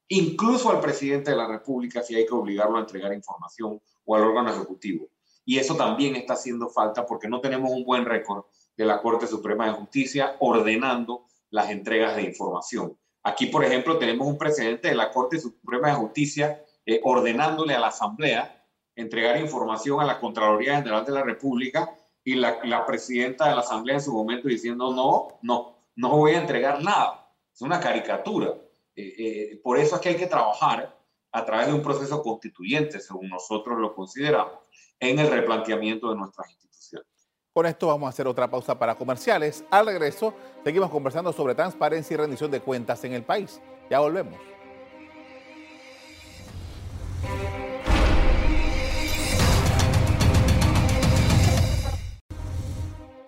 incluso 0.07 0.71
al 0.71 0.79
presidente 0.79 1.33
de 1.33 1.37
la 1.37 1.49
República 1.49 2.01
si 2.01 2.15
hay 2.15 2.25
que 2.25 2.33
obligarlo 2.33 2.77
a 2.77 2.83
entregar 2.83 3.13
información 3.13 3.83
o 4.05 4.15
al 4.15 4.23
órgano 4.23 4.53
ejecutivo. 4.53 5.09
Y 5.45 5.59
eso 5.59 5.75
también 5.75 6.15
está 6.15 6.35
haciendo 6.35 6.69
falta 6.69 7.05
porque 7.05 7.27
no 7.27 7.41
tenemos 7.41 7.73
un 7.73 7.85
buen 7.85 8.05
récord 8.05 8.45
de 8.77 8.85
la 8.85 9.03
Corte 9.03 9.27
Suprema 9.27 9.67
de 9.67 9.73
Justicia 9.73 10.37
ordenando 10.39 11.27
las 11.51 11.71
entregas 11.71 12.15
de 12.15 12.23
información. 12.23 12.97
Aquí, 13.25 13.47
por 13.47 13.65
ejemplo, 13.65 13.99
tenemos 13.99 14.25
un 14.25 14.39
presidente 14.39 14.87
de 14.87 14.95
la 14.95 15.11
Corte 15.11 15.41
Suprema 15.41 15.89
de 15.89 15.95
Justicia 15.95 16.65
eh, 16.87 17.01
ordenándole 17.03 17.75
a 17.75 17.81
la 17.81 17.89
Asamblea 17.89 18.65
entregar 18.95 19.41
información 19.41 20.01
a 20.01 20.05
la 20.05 20.21
Contraloría 20.21 20.77
General 20.77 21.05
de 21.05 21.13
la 21.13 21.25
República 21.25 21.97
y 22.23 22.37
la, 22.37 22.61
la, 22.63 22.87
presidenta 22.87 23.49
de 23.49 23.57
la 23.57 23.63
Asamblea 23.63 23.97
en 23.97 24.03
su 24.03 24.13
momento 24.13 24.47
diciendo 24.47 24.95
no, 24.95 25.41
no, 25.43 25.74
no 25.97 26.17
voy 26.17 26.33
a 26.33 26.41
entregar 26.41 26.83
nada. 26.83 27.31
Es 27.53 27.61
una 27.63 27.81
caricatura. 27.81 28.55
Eh, 28.97 29.15
eh, 29.19 29.61
por 29.63 29.79
eso 29.79 29.97
es 29.97 30.01
que 30.01 30.11
hay 30.11 30.17
que 30.17 30.27
trabajar 30.27 30.97
a 31.33 31.45
través 31.45 31.67
de 31.67 31.75
un 31.75 31.83
proceso 31.83 32.23
constituyente, 32.23 33.01
según 33.01 33.29
nosotros 33.29 33.79
lo 33.79 33.95
consideramos, 33.95 34.55
en 35.01 35.19
el 35.19 35.29
replanteamiento 35.29 36.11
de 36.11 36.17
nuestras 36.17 36.51
instituciones. 36.51 37.09
Con 37.53 37.67
esto 37.67 37.89
vamos 37.89 38.07
a 38.07 38.11
hacer 38.11 38.27
otra 38.27 38.51
pausa 38.51 38.79
para 38.79 38.97
comerciales. 38.97 39.65
Al 39.71 39.87
regreso, 39.87 40.35
seguimos 40.65 40.91
conversando 40.91 41.33
sobre 41.33 41.55
transparencia 41.55 42.15
y 42.15 42.17
rendición 42.17 42.51
de 42.51 42.61
cuentas 42.61 43.05
en 43.05 43.13
el 43.13 43.23
país. 43.23 43.61
Ya 43.91 44.01
volvemos. 44.01 44.54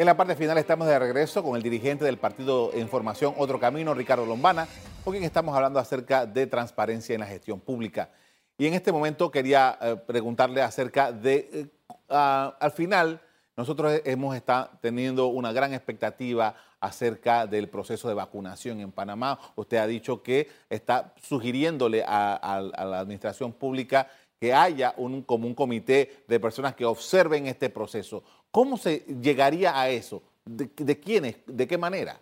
En 0.06 0.10
la 0.10 0.16
parte 0.16 0.36
final 0.36 0.56
estamos 0.56 0.86
de 0.86 0.96
regreso 1.00 1.42
con 1.42 1.56
el 1.56 1.64
dirigente 1.64 2.04
del 2.04 2.16
partido 2.16 2.70
Información 2.78 3.34
Otro 3.38 3.58
Camino, 3.58 3.92
Ricardo 3.92 4.24
Lombana, 4.24 4.68
con 5.02 5.12
quien 5.12 5.24
estamos 5.24 5.52
hablando 5.56 5.80
acerca 5.80 6.26
de 6.26 6.46
transparencia 6.46 7.14
en 7.14 7.22
la 7.22 7.26
gestión 7.26 7.58
pública. 7.58 8.10
Y 8.56 8.68
en 8.68 8.74
este 8.74 8.92
momento 8.92 9.32
quería 9.32 9.76
eh, 9.80 9.96
preguntarle 9.96 10.62
acerca 10.62 11.10
de, 11.10 11.50
eh, 11.52 11.66
al 12.08 12.70
final, 12.70 13.20
nosotros 13.56 14.00
hemos 14.04 14.36
estado 14.36 14.70
teniendo 14.80 15.26
una 15.26 15.50
gran 15.50 15.74
expectativa 15.74 16.54
acerca 16.78 17.48
del 17.48 17.68
proceso 17.68 18.06
de 18.06 18.14
vacunación 18.14 18.78
en 18.78 18.92
Panamá. 18.92 19.40
Usted 19.56 19.78
ha 19.78 19.88
dicho 19.88 20.22
que 20.22 20.48
está 20.70 21.14
sugiriéndole 21.20 22.04
a, 22.06 22.60
la 22.78 23.00
administración 23.00 23.52
pública 23.52 24.08
que 24.40 24.52
haya 24.52 24.94
un, 24.96 25.22
como 25.22 25.46
un 25.46 25.54
comité 25.54 26.24
de 26.28 26.40
personas 26.40 26.74
que 26.74 26.84
observen 26.84 27.46
este 27.46 27.70
proceso. 27.70 28.22
¿Cómo 28.50 28.76
se 28.76 29.04
llegaría 29.20 29.78
a 29.78 29.88
eso? 29.88 30.22
¿De, 30.44 31.00
quiénes? 31.00 31.36
¿De 31.46 31.66
qué 31.66 31.78
manera? 31.78 32.20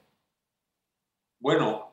Bueno, 1.40 1.90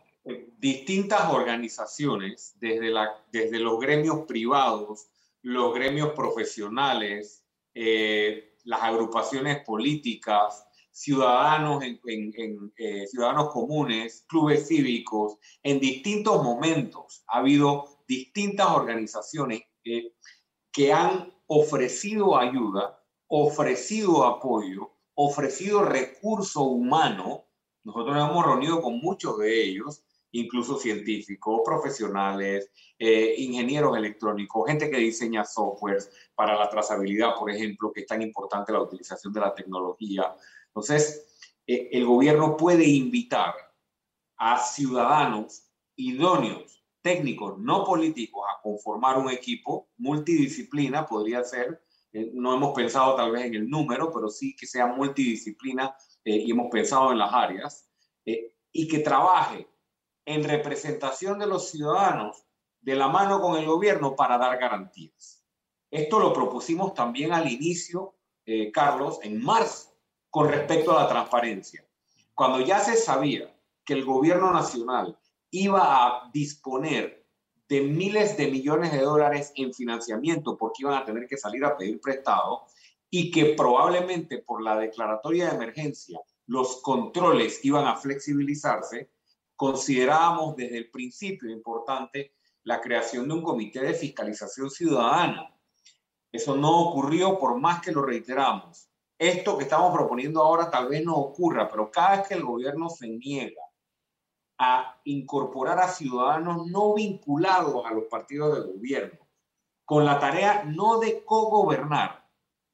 distintas 0.57 1.31
organizaciones, 1.33 2.55
desde, 2.59 2.89
la, 2.89 3.09
desde 3.31 3.59
los 3.59 3.79
gremios 3.79 4.25
privados, 4.27 5.07
los 5.41 5.73
gremios 5.73 6.11
profesionales, 6.11 7.43
eh, 7.73 8.57
las 8.63 8.83
agrupaciones 8.83 9.63
políticas, 9.65 10.65
ciudadanos, 10.91 11.83
en, 11.83 12.71
eh, 12.77 13.07
ciudadanos 13.07 13.49
comunes, 13.49 14.25
clubes 14.27 14.67
cívicos, 14.67 15.37
en 15.63 15.79
distintos 15.79 16.43
momentos 16.43 17.23
ha 17.27 17.39
habido 17.39 18.03
distintas 18.07 18.67
organizaciones 18.67 19.63
que 19.83 20.93
han 20.93 21.33
ofrecido 21.47 22.37
ayuda, 22.37 23.03
ofrecido 23.27 24.25
apoyo, 24.25 24.91
ofrecido 25.15 25.83
recurso 25.83 26.63
humano. 26.63 27.45
Nosotros 27.83 28.15
nos 28.15 28.29
hemos 28.29 28.45
reunido 28.45 28.81
con 28.81 28.99
muchos 28.99 29.37
de 29.39 29.63
ellos 29.63 30.03
incluso 30.31 30.77
científicos, 30.77 31.61
profesionales, 31.65 32.71
eh, 32.97 33.35
ingenieros 33.37 33.97
electrónicos, 33.97 34.67
gente 34.67 34.89
que 34.89 34.97
diseña 34.97 35.43
softwares 35.43 36.09
para 36.35 36.57
la 36.57 36.69
trazabilidad, 36.69 37.35
por 37.37 37.51
ejemplo, 37.51 37.91
que 37.91 38.01
es 38.01 38.07
tan 38.07 38.21
importante 38.21 38.71
la 38.71 38.81
utilización 38.81 39.33
de 39.33 39.41
la 39.41 39.53
tecnología. 39.53 40.33
Entonces, 40.67 41.57
eh, 41.67 41.89
el 41.91 42.05
gobierno 42.05 42.55
puede 42.55 42.87
invitar 42.87 43.53
a 44.37 44.57
ciudadanos 44.57 45.63
idóneos, 45.95 46.80
técnicos, 47.01 47.57
no 47.59 47.83
políticos, 47.83 48.45
a 48.49 48.61
conformar 48.61 49.17
un 49.17 49.29
equipo 49.29 49.89
multidisciplina, 49.97 51.05
podría 51.05 51.43
ser, 51.43 51.83
eh, 52.13 52.31
no 52.33 52.53
hemos 52.55 52.73
pensado 52.73 53.15
tal 53.15 53.31
vez 53.31 53.45
en 53.45 53.55
el 53.55 53.69
número, 53.69 54.11
pero 54.11 54.29
sí 54.29 54.55
que 54.55 54.67
sea 54.67 54.87
multidisciplina 54.87 55.95
y 56.23 56.51
hemos 56.51 56.69
pensado 56.69 57.11
en 57.11 57.17
las 57.17 57.33
áreas, 57.33 57.89
y 58.23 58.87
que 58.87 58.99
trabaje 58.99 59.67
en 60.25 60.43
representación 60.43 61.39
de 61.39 61.47
los 61.47 61.69
ciudadanos 61.69 62.45
de 62.81 62.95
la 62.95 63.07
mano 63.07 63.41
con 63.41 63.57
el 63.57 63.65
gobierno 63.65 64.15
para 64.15 64.37
dar 64.37 64.57
garantías. 64.57 65.45
Esto 65.89 66.19
lo 66.19 66.33
propusimos 66.33 66.93
también 66.93 67.33
al 67.33 67.51
inicio, 67.51 68.15
eh, 68.45 68.71
Carlos, 68.71 69.19
en 69.23 69.43
marzo, 69.43 69.95
con 70.29 70.47
respecto 70.49 70.97
a 70.97 71.03
la 71.03 71.09
transparencia. 71.09 71.85
Cuando 72.33 72.61
ya 72.61 72.79
se 72.79 72.95
sabía 72.95 73.53
que 73.83 73.93
el 73.93 74.05
gobierno 74.05 74.51
nacional 74.51 75.17
iba 75.51 75.81
a 75.83 76.29
disponer 76.33 77.27
de 77.67 77.81
miles 77.81 78.37
de 78.37 78.47
millones 78.47 78.91
de 78.91 79.01
dólares 79.01 79.51
en 79.55 79.73
financiamiento 79.73 80.57
porque 80.57 80.83
iban 80.83 80.95
a 80.95 81.05
tener 81.05 81.27
que 81.27 81.37
salir 81.37 81.63
a 81.65 81.77
pedir 81.77 81.99
prestado 82.01 82.65
y 83.09 83.31
que 83.31 83.53
probablemente 83.55 84.39
por 84.39 84.63
la 84.63 84.77
declaratoria 84.77 85.49
de 85.49 85.55
emergencia 85.55 86.19
los 86.47 86.81
controles 86.81 87.63
iban 87.63 87.85
a 87.85 87.95
flexibilizarse, 87.95 89.11
considerábamos 89.55 90.55
desde 90.55 90.77
el 90.77 90.89
principio 90.89 91.49
importante 91.49 92.33
la 92.63 92.79
creación 92.79 93.27
de 93.27 93.33
un 93.33 93.41
comité 93.41 93.81
de 93.81 93.93
fiscalización 93.93 94.69
ciudadana. 94.69 95.53
Eso 96.31 96.55
no 96.55 96.89
ocurrió 96.89 97.37
por 97.37 97.59
más 97.59 97.81
que 97.81 97.91
lo 97.91 98.01
reiteramos. 98.01 98.89
Esto 99.17 99.57
que 99.57 99.65
estamos 99.65 99.93
proponiendo 99.93 100.41
ahora 100.41 100.69
tal 100.69 100.87
vez 100.87 101.03
no 101.03 101.15
ocurra, 101.15 101.69
pero 101.69 101.91
cada 101.91 102.17
vez 102.17 102.27
que 102.27 102.33
el 102.35 102.43
gobierno 102.43 102.89
se 102.89 103.07
niega 103.07 103.61
a 104.63 105.01
incorporar 105.05 105.79
a 105.79 105.87
ciudadanos 105.87 106.67
no 106.67 106.93
vinculados 106.93 107.83
a 107.83 107.91
los 107.91 108.03
partidos 108.03 108.53
de 108.53 108.71
gobierno, 108.71 109.27
con 109.83 110.05
la 110.05 110.19
tarea 110.19 110.63
no 110.65 110.99
de 110.99 111.25
cogobernar, 111.25 112.29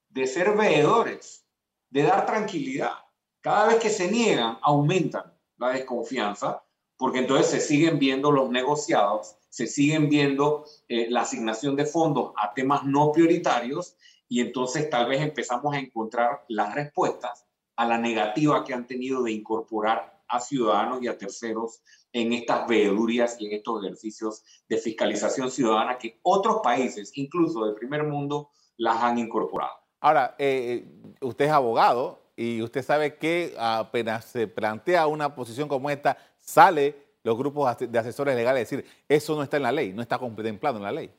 de 0.10 0.28
ser 0.28 0.54
veedores, 0.58 1.48
de 1.90 2.04
dar 2.04 2.26
tranquilidad. 2.26 2.92
Cada 3.40 3.68
vez 3.68 3.78
que 3.78 3.90
se 3.90 4.12
niegan, 4.12 4.58
aumentan 4.64 5.34
la 5.56 5.70
desconfianza 5.70 6.62
porque 6.98 7.20
entonces 7.20 7.50
se 7.50 7.62
siguen 7.62 8.00
viendo 8.00 8.32
los 8.32 8.50
negociados, 8.50 9.38
se 9.48 9.66
siguen 9.66 10.10
viendo 10.10 10.66
eh, 10.90 11.08
la 11.10 11.22
asignación 11.22 11.78
de 11.78 11.86
fondos 11.86 12.34
a 12.36 12.54
temas 12.54 12.84
no 12.84 13.14
prioritarios 13.14 13.96
y 14.28 14.42
entonces 14.42 14.90
tal 14.90 15.08
vez 15.08 15.22
empezamos 15.22 15.74
a 15.74 15.80
encontrar 15.80 16.44
las 16.50 16.76
respuestas 16.76 17.46
a 17.78 17.86
la 17.86 17.98
negativa 17.98 18.66
que 18.66 18.74
han 18.74 18.86
tenido 18.86 19.24
de 19.24 19.32
incorporar 19.32 20.17
a 20.28 20.40
ciudadanos 20.40 21.02
y 21.02 21.08
a 21.08 21.18
terceros 21.18 21.82
en 22.14 22.34
estas 22.34 22.68
veedurias 22.68 23.38
y 23.40 23.48
en 23.48 23.54
estos 23.54 23.84
ejercicios 23.84 24.44
de 24.68 24.78
fiscalización 24.78 25.52
ciudadana 25.52 25.98
que 25.98 26.20
otros 26.24 26.62
países, 26.64 27.12
incluso 27.16 27.66
del 27.66 27.76
primer 27.76 28.04
mundo, 28.04 28.50
las 28.78 29.02
han 29.04 29.18
incorporado. 29.18 29.74
Ahora, 30.00 30.36
eh, 30.38 30.86
eh, 30.86 31.16
usted 31.22 31.46
es 31.46 31.52
abogado 31.52 32.32
y 32.36 32.62
usted 32.62 32.84
sabe 32.84 33.18
que 33.18 33.56
apenas 33.58 34.26
se 34.26 34.48
plantea 34.48 35.08
una 35.08 35.34
posición 35.34 35.68
como 35.68 35.90
esta, 35.90 36.18
sale 36.40 36.96
los 37.24 37.38
grupos 37.38 37.78
de 37.80 38.00
asesores 38.00 38.36
legales 38.36 38.60
a 38.72 38.76
decir, 38.78 38.86
eso 39.10 39.36
no 39.36 39.44
está 39.44 39.58
en 39.58 39.64
la 39.64 39.72
ley, 39.72 39.92
no 39.92 40.02
está 40.02 40.18
contemplado 40.18 40.78
en 40.78 40.84
la 40.84 40.92
ley. 40.92 41.12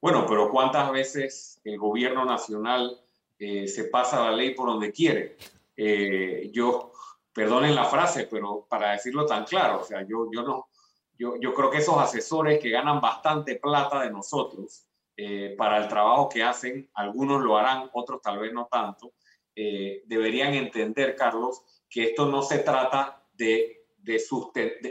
Bueno, 0.00 0.26
pero 0.28 0.50
¿cuántas 0.50 0.92
veces 0.92 1.60
el 1.64 1.78
gobierno 1.78 2.24
nacional 2.24 3.00
eh, 3.38 3.66
se 3.66 3.84
pasa 3.84 4.30
la 4.30 4.36
ley 4.36 4.54
por 4.54 4.68
donde 4.68 4.92
quiere? 4.92 5.36
yo, 6.52 6.90
perdonen 7.36 7.74
la 7.74 7.84
frase, 7.84 8.26
pero 8.30 8.66
para 8.66 8.92
decirlo 8.92 9.26
tan 9.26 9.44
claro, 9.44 9.82
o 9.82 9.84
sea, 9.84 10.00
yo, 10.08 10.30
yo 10.32 10.42
no, 10.42 10.68
yo, 11.18 11.34
yo 11.38 11.52
creo 11.52 11.70
que 11.70 11.76
esos 11.76 11.98
asesores 11.98 12.58
que 12.58 12.70
ganan 12.70 12.98
bastante 12.98 13.56
plata 13.56 14.00
de 14.00 14.10
nosotros, 14.10 14.86
eh, 15.18 15.54
para 15.58 15.76
el 15.76 15.86
trabajo 15.86 16.30
que 16.30 16.42
hacen, 16.42 16.88
algunos 16.94 17.42
lo 17.42 17.58
harán, 17.58 17.90
otros 17.92 18.22
tal 18.22 18.38
vez 18.38 18.54
no 18.54 18.68
tanto, 18.72 19.12
eh, 19.54 20.02
deberían 20.06 20.54
entender, 20.54 21.14
Carlos, 21.14 21.62
que 21.90 22.04
esto 22.04 22.24
no 22.24 22.40
se 22.40 22.60
trata 22.60 23.22
de, 23.34 23.84
de, 23.98 24.18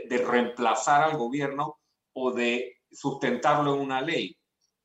de, 0.08 0.18
reemplazar 0.20 1.02
al 1.02 1.18
gobierno 1.18 1.80
o 2.14 2.32
de 2.32 2.78
sustentarlo 2.92 3.74
en 3.74 3.82
una 3.82 4.02
ley. 4.02 4.38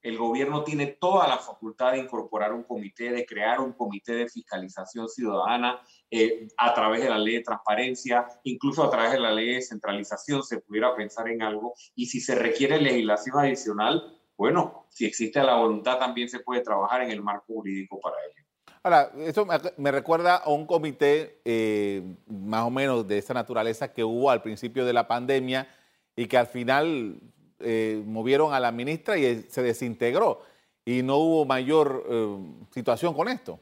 El 0.03 0.17
gobierno 0.17 0.65
tiene 0.65 0.87
toda 0.87 1.29
la 1.29 1.39
facultad 1.39 1.93
de 1.93 1.99
incorporar 1.99 2.53
un 2.53 2.63
comité, 2.63 3.11
de 3.11 3.27
crear 3.27 3.61
un 3.61 3.73
comité 3.73 4.13
de 4.13 4.29
fiscalización 4.29 5.09
ciudadana 5.09 5.81
eh, 6.11 6.49
a 6.57 6.73
través 6.73 7.03
de 7.03 7.11
la 7.11 7.19
ley 7.19 7.35
de 7.35 7.43
transparencia, 7.43 8.27
incluso 8.45 8.83
a 8.83 8.91
través 8.91 9.13
de 9.13 9.21
la 9.21 9.33
ley 9.33 9.55
de 9.55 9.63
centralización 9.63 10.43
se 10.43 10.61
pudiera 10.61 10.95
pensar 10.95 11.29
en 11.29 11.43
algo. 11.43 11.75
Y 11.95 12.07
si 12.07 12.21
se 12.21 12.35
requiere 12.35 12.81
legislación 12.81 13.39
adicional, 13.39 14.19
bueno, 14.37 14.87
si 14.89 15.05
existe 15.05 15.43
la 15.43 15.57
voluntad 15.57 15.99
también 15.99 16.29
se 16.29 16.41
puede 16.41 16.63
trabajar 16.63 17.03
en 17.03 17.11
el 17.11 17.23
marco 17.23 17.53
jurídico 17.53 18.01
para 18.01 18.17
ello. 18.25 18.41
Ahora, 18.83 19.13
eso 19.19 19.47
me 19.77 19.93
recuerda 19.93 20.37
a 20.37 20.49
un 20.49 20.67
comité 20.67 21.43
eh, 21.45 22.03
más 22.27 22.63
o 22.63 22.71
menos 22.71 23.07
de 23.07 23.19
esa 23.19 23.35
naturaleza 23.35 23.93
que 23.93 24.03
hubo 24.03 24.31
al 24.31 24.41
principio 24.41 24.87
de 24.87 24.95
la 24.95 25.07
pandemia 25.07 25.69
y 26.17 26.27
que 26.27 26.39
al 26.39 26.47
final 26.47 27.21
eh, 27.61 28.03
movieron 28.05 28.53
a 28.53 28.61
la 28.61 28.73
ministra 28.73 29.17
y 29.19 29.43
se 29.49 29.63
desintegró 29.63 30.43
y 30.85 31.03
no 31.03 31.17
hubo 31.17 31.45
mayor 31.45 32.05
eh, 32.09 32.39
situación 32.73 33.15
con 33.15 33.29
esto. 33.29 33.61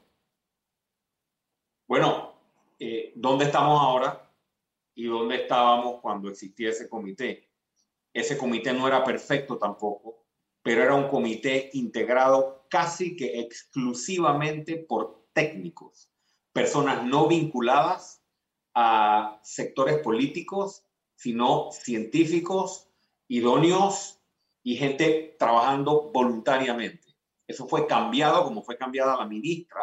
Bueno, 1.87 2.34
¿dónde 3.14 3.46
estamos 3.46 3.80
ahora 3.80 4.30
y 4.94 5.06
dónde 5.06 5.37
estábamos 5.37 6.00
cuando 6.00 6.28
existía 6.28 6.70
ese 6.70 6.88
comité? 6.88 7.48
Ese 8.12 8.37
comité 8.37 8.72
no 8.72 8.87
era 8.87 9.02
perfecto 9.02 9.56
tampoco 9.56 10.18
pero 10.62 10.82
era 10.82 10.94
un 10.94 11.08
comité 11.08 11.70
integrado 11.72 12.66
casi 12.68 13.16
que 13.16 13.40
exclusivamente 13.40 14.76
por 14.76 15.28
técnicos, 15.32 16.11
personas 16.52 17.04
no 17.04 17.28
vinculadas 17.28 18.22
a 18.74 19.40
sectores 19.42 19.98
políticos, 19.98 20.84
sino 21.14 21.70
científicos, 21.72 22.88
idóneos 23.29 24.21
y 24.62 24.77
gente 24.77 25.37
trabajando 25.38 26.11
voluntariamente. 26.12 27.07
Eso 27.47 27.67
fue 27.67 27.87
cambiado 27.87 28.45
como 28.45 28.62
fue 28.62 28.77
cambiada 28.77 29.17
la 29.17 29.27
ministra 29.27 29.81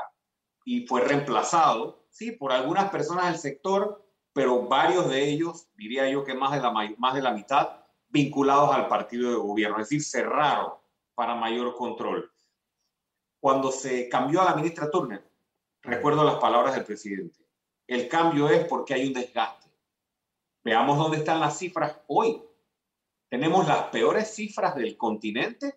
y 0.64 0.86
fue 0.88 1.02
reemplazado, 1.02 2.06
sí, 2.10 2.32
por 2.32 2.52
algunas 2.52 2.90
personas 2.90 3.28
del 3.28 3.38
sector, 3.38 4.04
pero 4.34 4.64
varios 4.68 5.10
de 5.10 5.30
ellos, 5.30 5.68
diría 5.76 6.10
yo 6.10 6.24
que 6.24 6.34
más 6.34 6.52
de 6.52 6.60
la, 6.60 6.72
más 6.98 7.14
de 7.14 7.22
la 7.22 7.32
mitad, 7.32 7.86
vinculados 8.10 8.74
al 8.74 8.88
partido 8.88 9.30
de 9.30 9.38
gobierno, 9.38 9.78
es 9.80 9.90
decir, 9.90 10.04
cerraron 10.04 10.74
para 11.14 11.36
mayor 11.36 11.76
control. 11.76 12.32
Cuando 13.40 13.72
se 13.72 14.10
cambió 14.10 14.42
a 14.42 14.46
la 14.46 14.56
ministra 14.56 14.90
Turner, 14.90 15.24
recuerdo 15.82 16.24
las 16.24 16.36
palabras 16.36 16.76
del 16.76 16.86
presidente, 16.86 17.46
el 17.88 18.08
cambio 18.08 18.50
es 18.50 18.66
porque 18.68 18.94
hay 18.94 19.08
un 19.08 19.14
desgaste. 19.14 19.70
Veamos 20.64 20.98
dónde 20.98 21.18
están 21.18 21.40
las 21.40 21.58
cifras 21.60 22.00
hoy. 22.08 22.42
Tenemos 23.36 23.68
las 23.68 23.88
peores 23.88 24.34
cifras 24.34 24.78
del 24.78 24.96
continente 24.96 25.76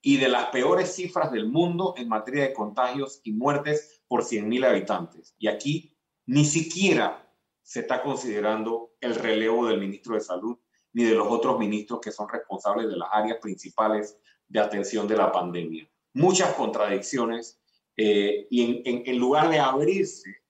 y 0.00 0.16
de 0.16 0.28
las 0.28 0.50
peores 0.50 0.94
cifras 0.94 1.32
del 1.32 1.48
mundo 1.48 1.94
en 1.96 2.08
materia 2.08 2.44
de 2.44 2.52
contagios 2.52 3.20
y 3.24 3.32
muertes 3.32 4.00
por 4.06 4.22
100.000 4.22 4.64
habitantes. 4.64 5.34
Y 5.36 5.48
aquí 5.48 5.98
ni 6.26 6.44
siquiera 6.44 7.28
se 7.64 7.80
está 7.80 8.00
considerando 8.00 8.92
el 9.00 9.16
relevo 9.16 9.66
del 9.66 9.80
ministro 9.80 10.14
de 10.14 10.20
Salud 10.20 10.56
ni 10.92 11.02
de 11.02 11.16
los 11.16 11.26
otros 11.26 11.58
ministros 11.58 11.98
que 12.00 12.12
son 12.12 12.28
responsables 12.28 12.86
de 12.86 12.96
las 12.96 13.08
áreas 13.10 13.38
principales 13.42 14.16
de 14.46 14.60
atención 14.60 15.08
de 15.08 15.16
la 15.16 15.32
pandemia. 15.32 15.90
Muchas 16.12 16.54
contradicciones 16.54 17.60
eh, 17.96 18.46
y 18.50 19.08
en, 19.10 19.18
lugar 19.18 19.50
de 19.50 19.58
abrirse 19.58 20.44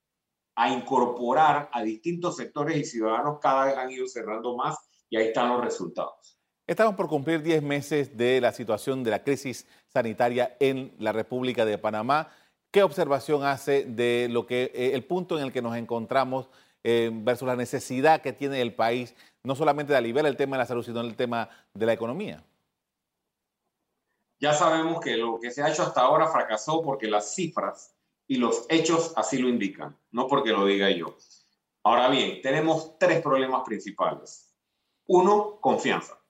a 0.56 0.68
incorporar 0.68 1.70
a 1.72 1.82
distintos 1.82 2.36
sectores 2.36 2.76
y 2.76 2.84
ciudadanos, 2.84 3.38
cada 3.40 3.64
vez 3.64 3.78
han 3.78 3.90
ido 3.90 4.06
cerrando 4.06 4.54
más 4.54 4.76
y 5.08 5.16
ahí 5.16 5.28
están 5.28 5.48
los 5.48 5.64
resultados. 5.64 6.33
Estamos 6.66 6.94
por 6.94 7.08
cumplir 7.08 7.42
10 7.42 7.62
meses 7.62 8.16
de 8.16 8.40
la 8.40 8.50
situación 8.50 9.04
de 9.04 9.10
la 9.10 9.22
crisis 9.22 9.66
sanitaria 9.92 10.56
en 10.60 10.94
la 10.98 11.12
República 11.12 11.66
de 11.66 11.76
Panamá. 11.76 12.32
¿Qué 12.70 12.82
observación 12.82 13.44
hace 13.44 13.84
de 13.84 14.28
lo 14.30 14.46
que 14.46 14.72
eh, 14.74 14.92
el 14.94 15.04
punto 15.04 15.38
en 15.38 15.44
el 15.44 15.52
que 15.52 15.60
nos 15.60 15.76
encontramos 15.76 16.48
eh, 16.82 17.10
versus 17.12 17.46
la 17.46 17.54
necesidad 17.54 18.22
que 18.22 18.32
tiene 18.32 18.62
el 18.62 18.74
país, 18.74 19.14
no 19.42 19.54
solamente 19.54 19.92
de 19.92 19.98
aliviar 19.98 20.24
el 20.24 20.38
tema 20.38 20.56
de 20.56 20.62
la 20.62 20.66
salud, 20.66 20.82
sino 20.82 21.02
el 21.02 21.16
tema 21.16 21.50
de 21.74 21.84
la 21.84 21.92
economía? 21.92 22.42
Ya 24.40 24.54
sabemos 24.54 25.02
que 25.02 25.18
lo 25.18 25.38
que 25.38 25.50
se 25.50 25.62
ha 25.62 25.68
hecho 25.68 25.82
hasta 25.82 26.00
ahora 26.00 26.28
fracasó 26.28 26.82
porque 26.82 27.08
las 27.08 27.34
cifras 27.34 27.94
y 28.26 28.36
los 28.36 28.64
hechos 28.70 29.12
así 29.16 29.36
lo 29.36 29.50
indican, 29.50 29.98
no 30.12 30.26
porque 30.28 30.50
lo 30.50 30.64
diga 30.64 30.90
yo. 30.90 31.14
Ahora 31.82 32.08
bien, 32.08 32.40
tenemos 32.40 32.98
tres 32.98 33.20
problemas 33.20 33.64
principales. 33.66 34.50
Uno, 35.06 35.60
confianza. 35.60 36.23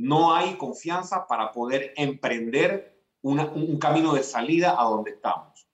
No 0.00 0.34
hay 0.34 0.56
confianza 0.56 1.26
para 1.26 1.52
poder 1.52 1.92
emprender 1.96 3.00
un 3.22 3.78
camino 3.78 4.14
de 4.14 4.22
salida 4.22 4.80
a 4.80 4.84
donde 4.84 5.12
estamos. 5.12 5.68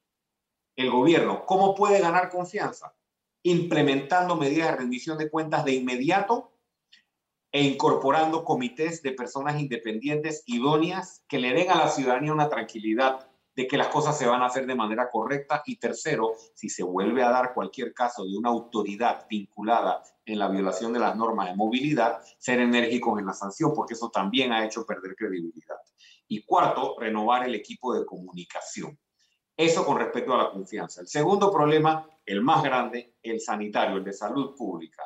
El 0.77 0.91
gobierno, 0.91 1.47
¿cómo 1.47 1.75
puede 1.75 2.01
ganar 2.01 2.29
confianza? 2.29 2.97
implementando 3.47 4.35
medidas 4.35 4.73
de 4.73 4.77
rendición 4.77 5.19
de 5.19 5.31
cuentas 5.31 5.65
de 5.65 5.73
inmediato 5.73 6.53
e 7.53 7.63
incorporando 7.63 8.45
comités 8.45 9.03
de 9.03 9.13
personas 9.13 9.61
independientes 9.61 10.43
idóneas 10.47 11.25
que 11.29 11.39
le 11.39 11.53
den 11.53 11.71
a 11.71 11.77
la 11.77 11.89
ciudadanía 11.89 12.33
una 12.33 12.49
tranquilidad 12.49 13.31
de 13.55 13.69
que 13.69 13.77
las 13.77 13.87
cosas 13.87 14.19
se 14.19 14.27
van 14.27 14.43
a 14.43 14.47
hacer 14.47 14.67
de 14.67 14.75
manera 14.75 15.11
correcta. 15.13 15.63
Y 15.65 15.77
tercero, 15.77 16.33
si 16.55 16.69
se 16.69 16.83
vuelve 16.83 17.23
a 17.23 17.31
dar 17.31 17.55
cualquier 17.55 17.95
caso 17.95 18.25
de 18.25 18.37
una 18.37 18.49
autoridad 18.49 19.27
vinculada 19.31 20.03
en 20.27 20.39
la 20.41 20.49
violación 20.49 20.93
de 20.93 20.99
las 20.99 21.17
normas 21.17 21.49
de 21.49 21.57
movilidad, 21.57 22.21
ser 22.39 22.61
enérgicos 22.61 23.19
en 23.19 23.27
la 23.27 23.33
sanción, 23.33 23.73
porque 23.73 23.95
eso 23.95 24.11
también 24.11 24.53
ha 24.53 24.65
hecho 24.65 24.85
perder 24.85 25.15
credibilidad. 25.15 25.77
Y 26.27 26.45
cuarto, 26.45 26.97
renovar 26.99 27.47
el 27.47 27.55
equipo 27.55 27.95
de 27.95 28.05
comunicación. 28.05 28.99
Eso 29.57 29.87
con 29.87 29.99
respecto 29.99 30.35
a 30.35 30.39
la 30.39 30.51
confianza. 30.51 31.01
El 31.01 31.07
segundo 31.07 31.51
problema, 31.51 32.11
el 32.27 32.43
más 32.43 32.63
grande, 32.65 33.15
el 33.23 33.41
sanitario, 33.41 33.97
el 33.97 34.05
de 34.05 34.13
salud 34.13 34.57
pública. 34.57 35.03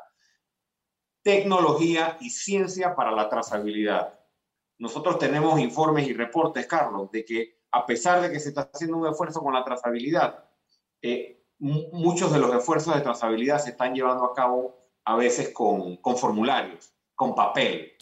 Tecnología 1.23 2.17
y 2.21 2.31
ciencia 2.31 2.97
para 2.97 3.13
la 3.13 3.29
trazabilidad. 3.29 4.19
Nosotros 4.79 5.19
tenemos 5.19 5.61
informes 5.61 6.09
y 6.09 6.15
reportes, 6.15 6.67
Carlos, 6.67 7.11
de 7.13 7.27
que 7.27 7.61
a 7.73 7.85
pesar 7.85 8.23
de 8.23 8.33
que 8.33 8.41
se 8.41 8.49
está 8.49 8.71
haciendo 8.73 8.97
un 8.97 9.07
esfuerzo 9.07 9.43
con 9.43 9.53
la 9.53 9.63
trazabilidad, 9.63 10.49
eh, 11.03 11.45
muchos 11.59 12.33
de 12.33 12.39
los 12.39 12.55
esfuerzos 12.55 12.95
de 12.95 13.03
trazabilidad 13.03 13.59
se 13.59 13.71
están 13.71 13.95
llevando 13.95 14.25
a 14.25 14.35
cabo 14.35 14.80
a 15.05 15.17
veces 15.17 15.51
con, 15.51 15.97
con 15.97 16.17
formularios, 16.17 16.93
con 17.15 17.35
papel. 17.35 17.93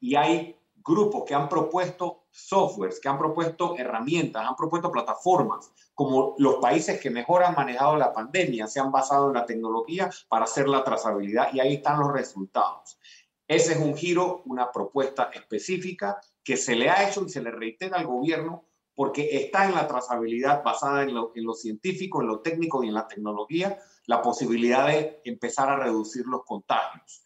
Y 0.00 0.16
hay 0.16 0.56
grupos 0.84 1.24
que 1.24 1.34
han 1.34 1.48
propuesto 1.48 2.24
softwares, 2.30 3.00
que 3.00 3.08
han 3.08 3.18
propuesto 3.18 3.76
herramientas, 3.78 4.46
han 4.46 4.56
propuesto 4.56 4.90
plataformas, 4.90 5.72
como 5.94 6.34
los 6.38 6.56
países 6.56 7.00
que 7.00 7.08
mejor 7.08 7.42
han 7.42 7.54
manejado 7.54 7.96
la 7.96 8.12
pandemia, 8.12 8.66
se 8.66 8.80
han 8.80 8.92
basado 8.92 9.28
en 9.28 9.34
la 9.34 9.46
tecnología 9.46 10.10
para 10.28 10.44
hacer 10.44 10.68
la 10.68 10.84
trazabilidad 10.84 11.54
y 11.54 11.60
ahí 11.60 11.74
están 11.74 12.00
los 12.00 12.12
resultados. 12.12 12.98
Ese 13.46 13.72
es 13.72 13.78
un 13.78 13.96
giro, 13.96 14.42
una 14.46 14.70
propuesta 14.72 15.30
específica 15.32 16.18
que 16.42 16.56
se 16.56 16.74
le 16.74 16.90
ha 16.90 17.08
hecho 17.08 17.24
y 17.24 17.30
se 17.30 17.42
le 17.42 17.50
reitera 17.50 17.98
al 17.98 18.06
gobierno 18.06 18.64
porque 18.94 19.36
está 19.36 19.64
en 19.64 19.74
la 19.74 19.86
trazabilidad 19.86 20.62
basada 20.62 21.02
en 21.02 21.14
lo, 21.14 21.32
en 21.34 21.44
lo 21.44 21.54
científico, 21.54 22.20
en 22.20 22.28
lo 22.28 22.40
técnico 22.40 22.82
y 22.84 22.88
en 22.88 22.94
la 22.94 23.08
tecnología, 23.08 23.78
la 24.06 24.22
posibilidad 24.22 24.86
de 24.86 25.20
empezar 25.24 25.68
a 25.68 25.76
reducir 25.76 26.26
los 26.26 26.44
contagios. 26.44 27.22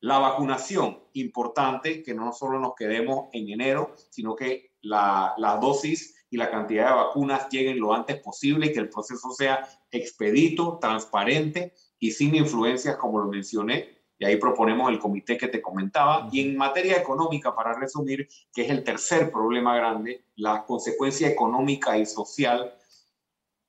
La 0.00 0.18
vacunación, 0.18 0.98
importante 1.12 2.02
que 2.02 2.14
no 2.14 2.32
solo 2.32 2.58
nos 2.58 2.74
quedemos 2.74 3.28
en 3.32 3.50
enero, 3.50 3.94
sino 4.10 4.34
que 4.34 4.76
la, 4.80 5.34
dosis 5.60 6.24
y 6.30 6.36
la 6.36 6.50
cantidad 6.50 6.88
de 6.88 6.94
vacunas 6.94 7.48
lleguen 7.50 7.78
lo 7.78 7.92
antes 7.92 8.18
posible 8.20 8.66
y 8.66 8.72
que 8.72 8.78
el 8.78 8.88
proceso 8.88 9.30
sea 9.30 9.68
expedito, 9.90 10.78
transparente 10.80 11.74
y 11.98 12.12
sin 12.12 12.34
influencias, 12.34 12.96
como 12.96 13.18
lo 13.18 13.26
mencioné, 13.26 14.00
y 14.18 14.24
ahí 14.24 14.36
proponemos 14.36 14.90
el 14.90 14.98
comité 14.98 15.36
que 15.36 15.48
te 15.48 15.60
comentaba. 15.60 16.28
Y 16.30 16.40
en 16.40 16.56
materia 16.56 16.96
económica, 16.96 17.54
para 17.54 17.74
resumir, 17.74 18.28
que 18.52 18.62
es 18.62 18.70
el 18.70 18.84
tercer 18.84 19.30
problema 19.30 19.76
grande, 19.76 20.24
la 20.36 20.64
consecuencia 20.64 21.28
económica 21.28 21.98
y 21.98 22.06
social, 22.06 22.74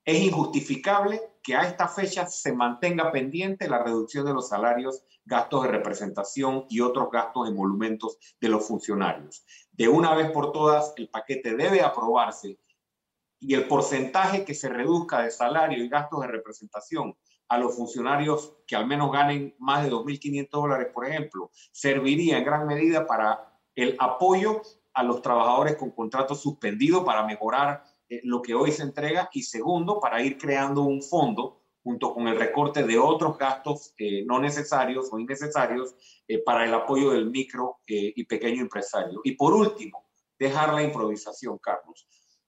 es 0.03 0.21
injustificable 0.21 1.21
que 1.43 1.55
a 1.55 1.67
esta 1.67 1.87
fecha 1.87 2.27
se 2.27 2.53
mantenga 2.53 3.11
pendiente 3.11 3.67
la 3.67 3.83
reducción 3.83 4.25
de 4.25 4.33
los 4.33 4.49
salarios, 4.49 5.03
gastos 5.25 5.63
de 5.63 5.69
representación 5.69 6.65
y 6.69 6.81
otros 6.81 7.09
gastos 7.11 7.47
en 7.47 7.55
monumentos 7.55 8.17
de 8.39 8.49
los 8.49 8.67
funcionarios. 8.67 9.45
De 9.71 9.87
una 9.87 10.13
vez 10.13 10.31
por 10.31 10.51
todas, 10.51 10.93
el 10.97 11.09
paquete 11.09 11.55
debe 11.55 11.81
aprobarse 11.81 12.59
y 13.39 13.55
el 13.55 13.67
porcentaje 13.67 14.45
que 14.45 14.53
se 14.53 14.69
reduzca 14.69 15.23
de 15.23 15.31
salario 15.31 15.83
y 15.83 15.89
gastos 15.89 16.21
de 16.21 16.27
representación 16.27 17.17
a 17.47 17.57
los 17.57 17.75
funcionarios 17.75 18.55
que 18.67 18.75
al 18.75 18.85
menos 18.85 19.11
ganen 19.11 19.55
más 19.59 19.83
de 19.83 19.91
2.500 19.91 20.49
dólares, 20.49 20.87
por 20.93 21.05
ejemplo, 21.05 21.49
serviría 21.71 22.37
en 22.37 22.45
gran 22.45 22.67
medida 22.67 23.05
para 23.05 23.59
el 23.75 23.97
apoyo 23.99 24.61
a 24.93 25.03
los 25.03 25.21
trabajadores 25.21 25.75
con 25.75 25.91
contratos 25.91 26.41
suspendidos 26.41 27.03
para 27.03 27.25
mejorar 27.25 27.83
lo 28.23 28.41
que 28.41 28.53
hoy 28.53 28.71
se 28.71 28.83
entrega 28.83 29.29
y 29.33 29.43
segundo, 29.43 29.99
para 29.99 30.21
ir 30.21 30.37
creando 30.37 30.81
un 30.83 31.01
fondo 31.01 31.61
junto 31.83 32.13
con 32.13 32.27
el 32.27 32.37
recorte 32.37 32.83
de 32.83 32.99
otros 32.99 33.37
gastos 33.37 33.93
eh, 33.97 34.23
no 34.25 34.39
necesarios 34.39 35.09
o 35.11 35.17
innecesarios 35.17 35.95
eh, 36.27 36.39
para 36.43 36.65
el 36.65 36.73
apoyo 36.73 37.11
del 37.11 37.31
micro 37.31 37.79
y 37.87 38.23
pequeño 38.25 38.61
empresario. 38.61 39.21
Y 39.23 39.31
por 39.31 39.53
último, 39.53 40.09
dejar 40.37 40.73
la 40.73 40.83
improvisación, 40.83 41.57
Carlos. 41.57 42.07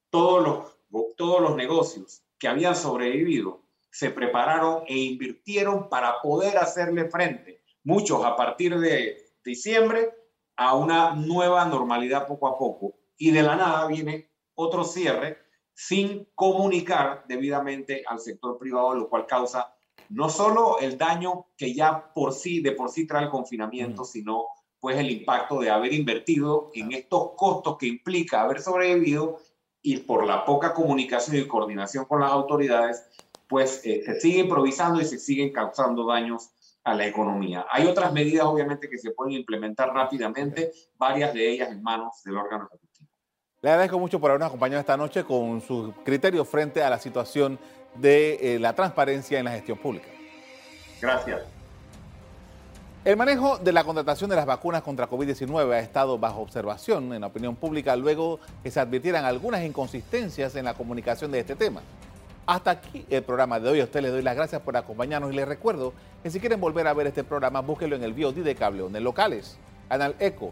Todos 0.10 0.44
los 0.44 0.84
todos 1.16 1.42
los 1.42 1.56
negocios 1.56 2.24
que 2.38 2.48
habían 2.48 2.76
sobrevivido 2.76 3.64
se 3.90 4.10
prepararon 4.10 4.84
e 4.88 4.98
invirtieron 4.98 5.90
para 5.90 6.22
poder 6.22 6.58
hacerle 6.58 7.10
frente, 7.10 7.64
muchos 7.84 8.24
a 8.26 8.36
partir 8.36 8.80
de 8.80 9.18
diciembre, 9.44 10.12
a 10.56 10.76
una 10.76 11.16
nueva 11.16 11.66
normalidad 11.66 12.28
poco 12.28 12.48
a 12.48 12.58
poco. 12.58 12.96
Y 13.18 13.32
de 13.32 13.44
la 13.44 13.56
nada 13.56 13.88
viene 13.88 14.32
otro 14.56 14.84
cierre 14.84 15.38
sin 15.74 16.28
comunicar 16.36 17.26
debidamente 17.28 18.04
al 18.08 18.20
sector 18.20 18.58
privado, 18.58 18.96
lo 18.96 19.10
cual 19.10 19.26
causa 19.26 19.74
no 20.10 20.30
solo 20.30 20.80
el 20.80 20.98
daño 20.98 21.48
que 21.58 21.74
ya 21.74 22.14
por 22.14 22.34
sí, 22.34 22.62
de 22.62 22.74
por 22.74 22.90
sí 22.90 23.08
trae 23.08 23.24
el 23.24 23.30
confinamiento, 23.30 24.04
sino 24.06 24.46
pues 24.80 24.98
el 24.98 25.10
impacto 25.10 25.60
de 25.60 25.70
haber 25.70 25.94
invertido 25.94 26.70
en 26.74 26.92
estos 26.92 27.32
costos 27.36 27.78
que 27.78 27.88
implica 27.88 28.42
haber 28.42 28.62
sobrevivido 28.62 29.40
y 29.82 29.98
por 29.98 30.26
la 30.26 30.46
poca 30.46 30.74
comunicación 30.74 31.38
y 31.38 31.48
coordinación 31.48 32.06
con 32.06 32.22
las 32.22 32.32
autoridades, 32.32 33.04
pues 33.48 33.82
eh, 33.86 34.04
se 34.06 34.20
sigue 34.20 34.40
improvisando 34.40 35.02
y 35.02 35.06
se 35.06 35.20
siguen 35.20 35.52
causando 35.52 36.06
daños 36.06 36.50
a 36.84 36.94
la 36.94 37.08
economía. 37.08 37.66
Hay 37.72 37.86
otras 37.86 38.12
medidas, 38.12 38.46
obviamente, 38.46 38.90
que 38.90 38.98
se 38.98 39.12
pueden 39.12 39.34
implementar 39.34 39.94
rápidamente, 39.94 40.72
varias 40.98 41.34
de 41.34 41.50
ellas 41.50 41.72
en 41.72 41.82
manos 41.82 42.22
del 42.24 42.38
órgano 42.38 42.68
ejecutivo. 42.68 42.93
Le 43.64 43.70
agradezco 43.70 43.98
mucho 43.98 44.20
por 44.20 44.30
habernos 44.30 44.48
acompañado 44.48 44.82
esta 44.82 44.98
noche 44.98 45.24
con 45.24 45.62
su 45.62 45.94
criterio 46.04 46.44
frente 46.44 46.84
a 46.84 46.90
la 46.90 47.00
situación 47.00 47.58
de 47.96 48.56
eh, 48.56 48.60
la 48.60 48.74
transparencia 48.74 49.40
en 49.40 49.46
la 49.46 49.52
gestión 49.52 49.78
pública. 49.78 50.10
Gracias. 51.02 51.44
El 53.06 53.16
manejo 53.16 53.58
de 53.60 53.72
la 53.72 53.86
contratación 53.86 54.30
de 54.30 54.36
las 54.36 54.46
vacunas 54.46 54.82
contra 54.82 55.10
COVID-19 55.10 55.72
ha 55.72 55.80
estado 55.80 56.20
bajo 56.20 56.42
observación 56.42 57.14
en 57.14 57.22
la 57.22 57.28
opinión 57.28 57.56
pública 57.56 57.96
luego 57.96 58.42
que 58.64 58.70
se 58.70 58.82
advirtieran 58.82 59.24
algunas 59.24 59.64
inconsistencias 59.64 60.58
en 60.58 60.66
la 60.66 60.74
comunicación 60.74 61.32
de 61.32 61.40
este 61.40 61.56
tema. 61.56 61.84
Hasta 62.46 62.72
aquí 62.72 63.06
el 63.10 63.24
programa 63.24 63.62
de 63.62 63.70
hoy. 63.70 63.80
A 63.80 63.86
ustedes 63.86 64.04
les 64.04 64.12
doy 64.12 64.24
las 64.24 64.36
gracias 64.36 64.62
por 64.62 64.76
acompañarnos 64.76 65.32
y 65.32 65.38
les 65.38 65.48
recuerdo 65.48 65.94
que 66.22 66.30
si 66.30 66.42
quieren 66.42 66.60
volver 66.60 66.86
a 66.86 66.94
ver 66.94 67.08
este 67.08 67.24
programa, 67.24 67.62
búsquenlo 67.62 67.96
en 67.96 68.04
el 68.04 68.12
VOD 68.12 68.44
de 68.44 68.56
Cable 68.56 68.88
en 68.88 68.96
el 68.98 69.06
locales, 69.06 69.58
Canal 69.88 70.18
Eco. 70.20 70.52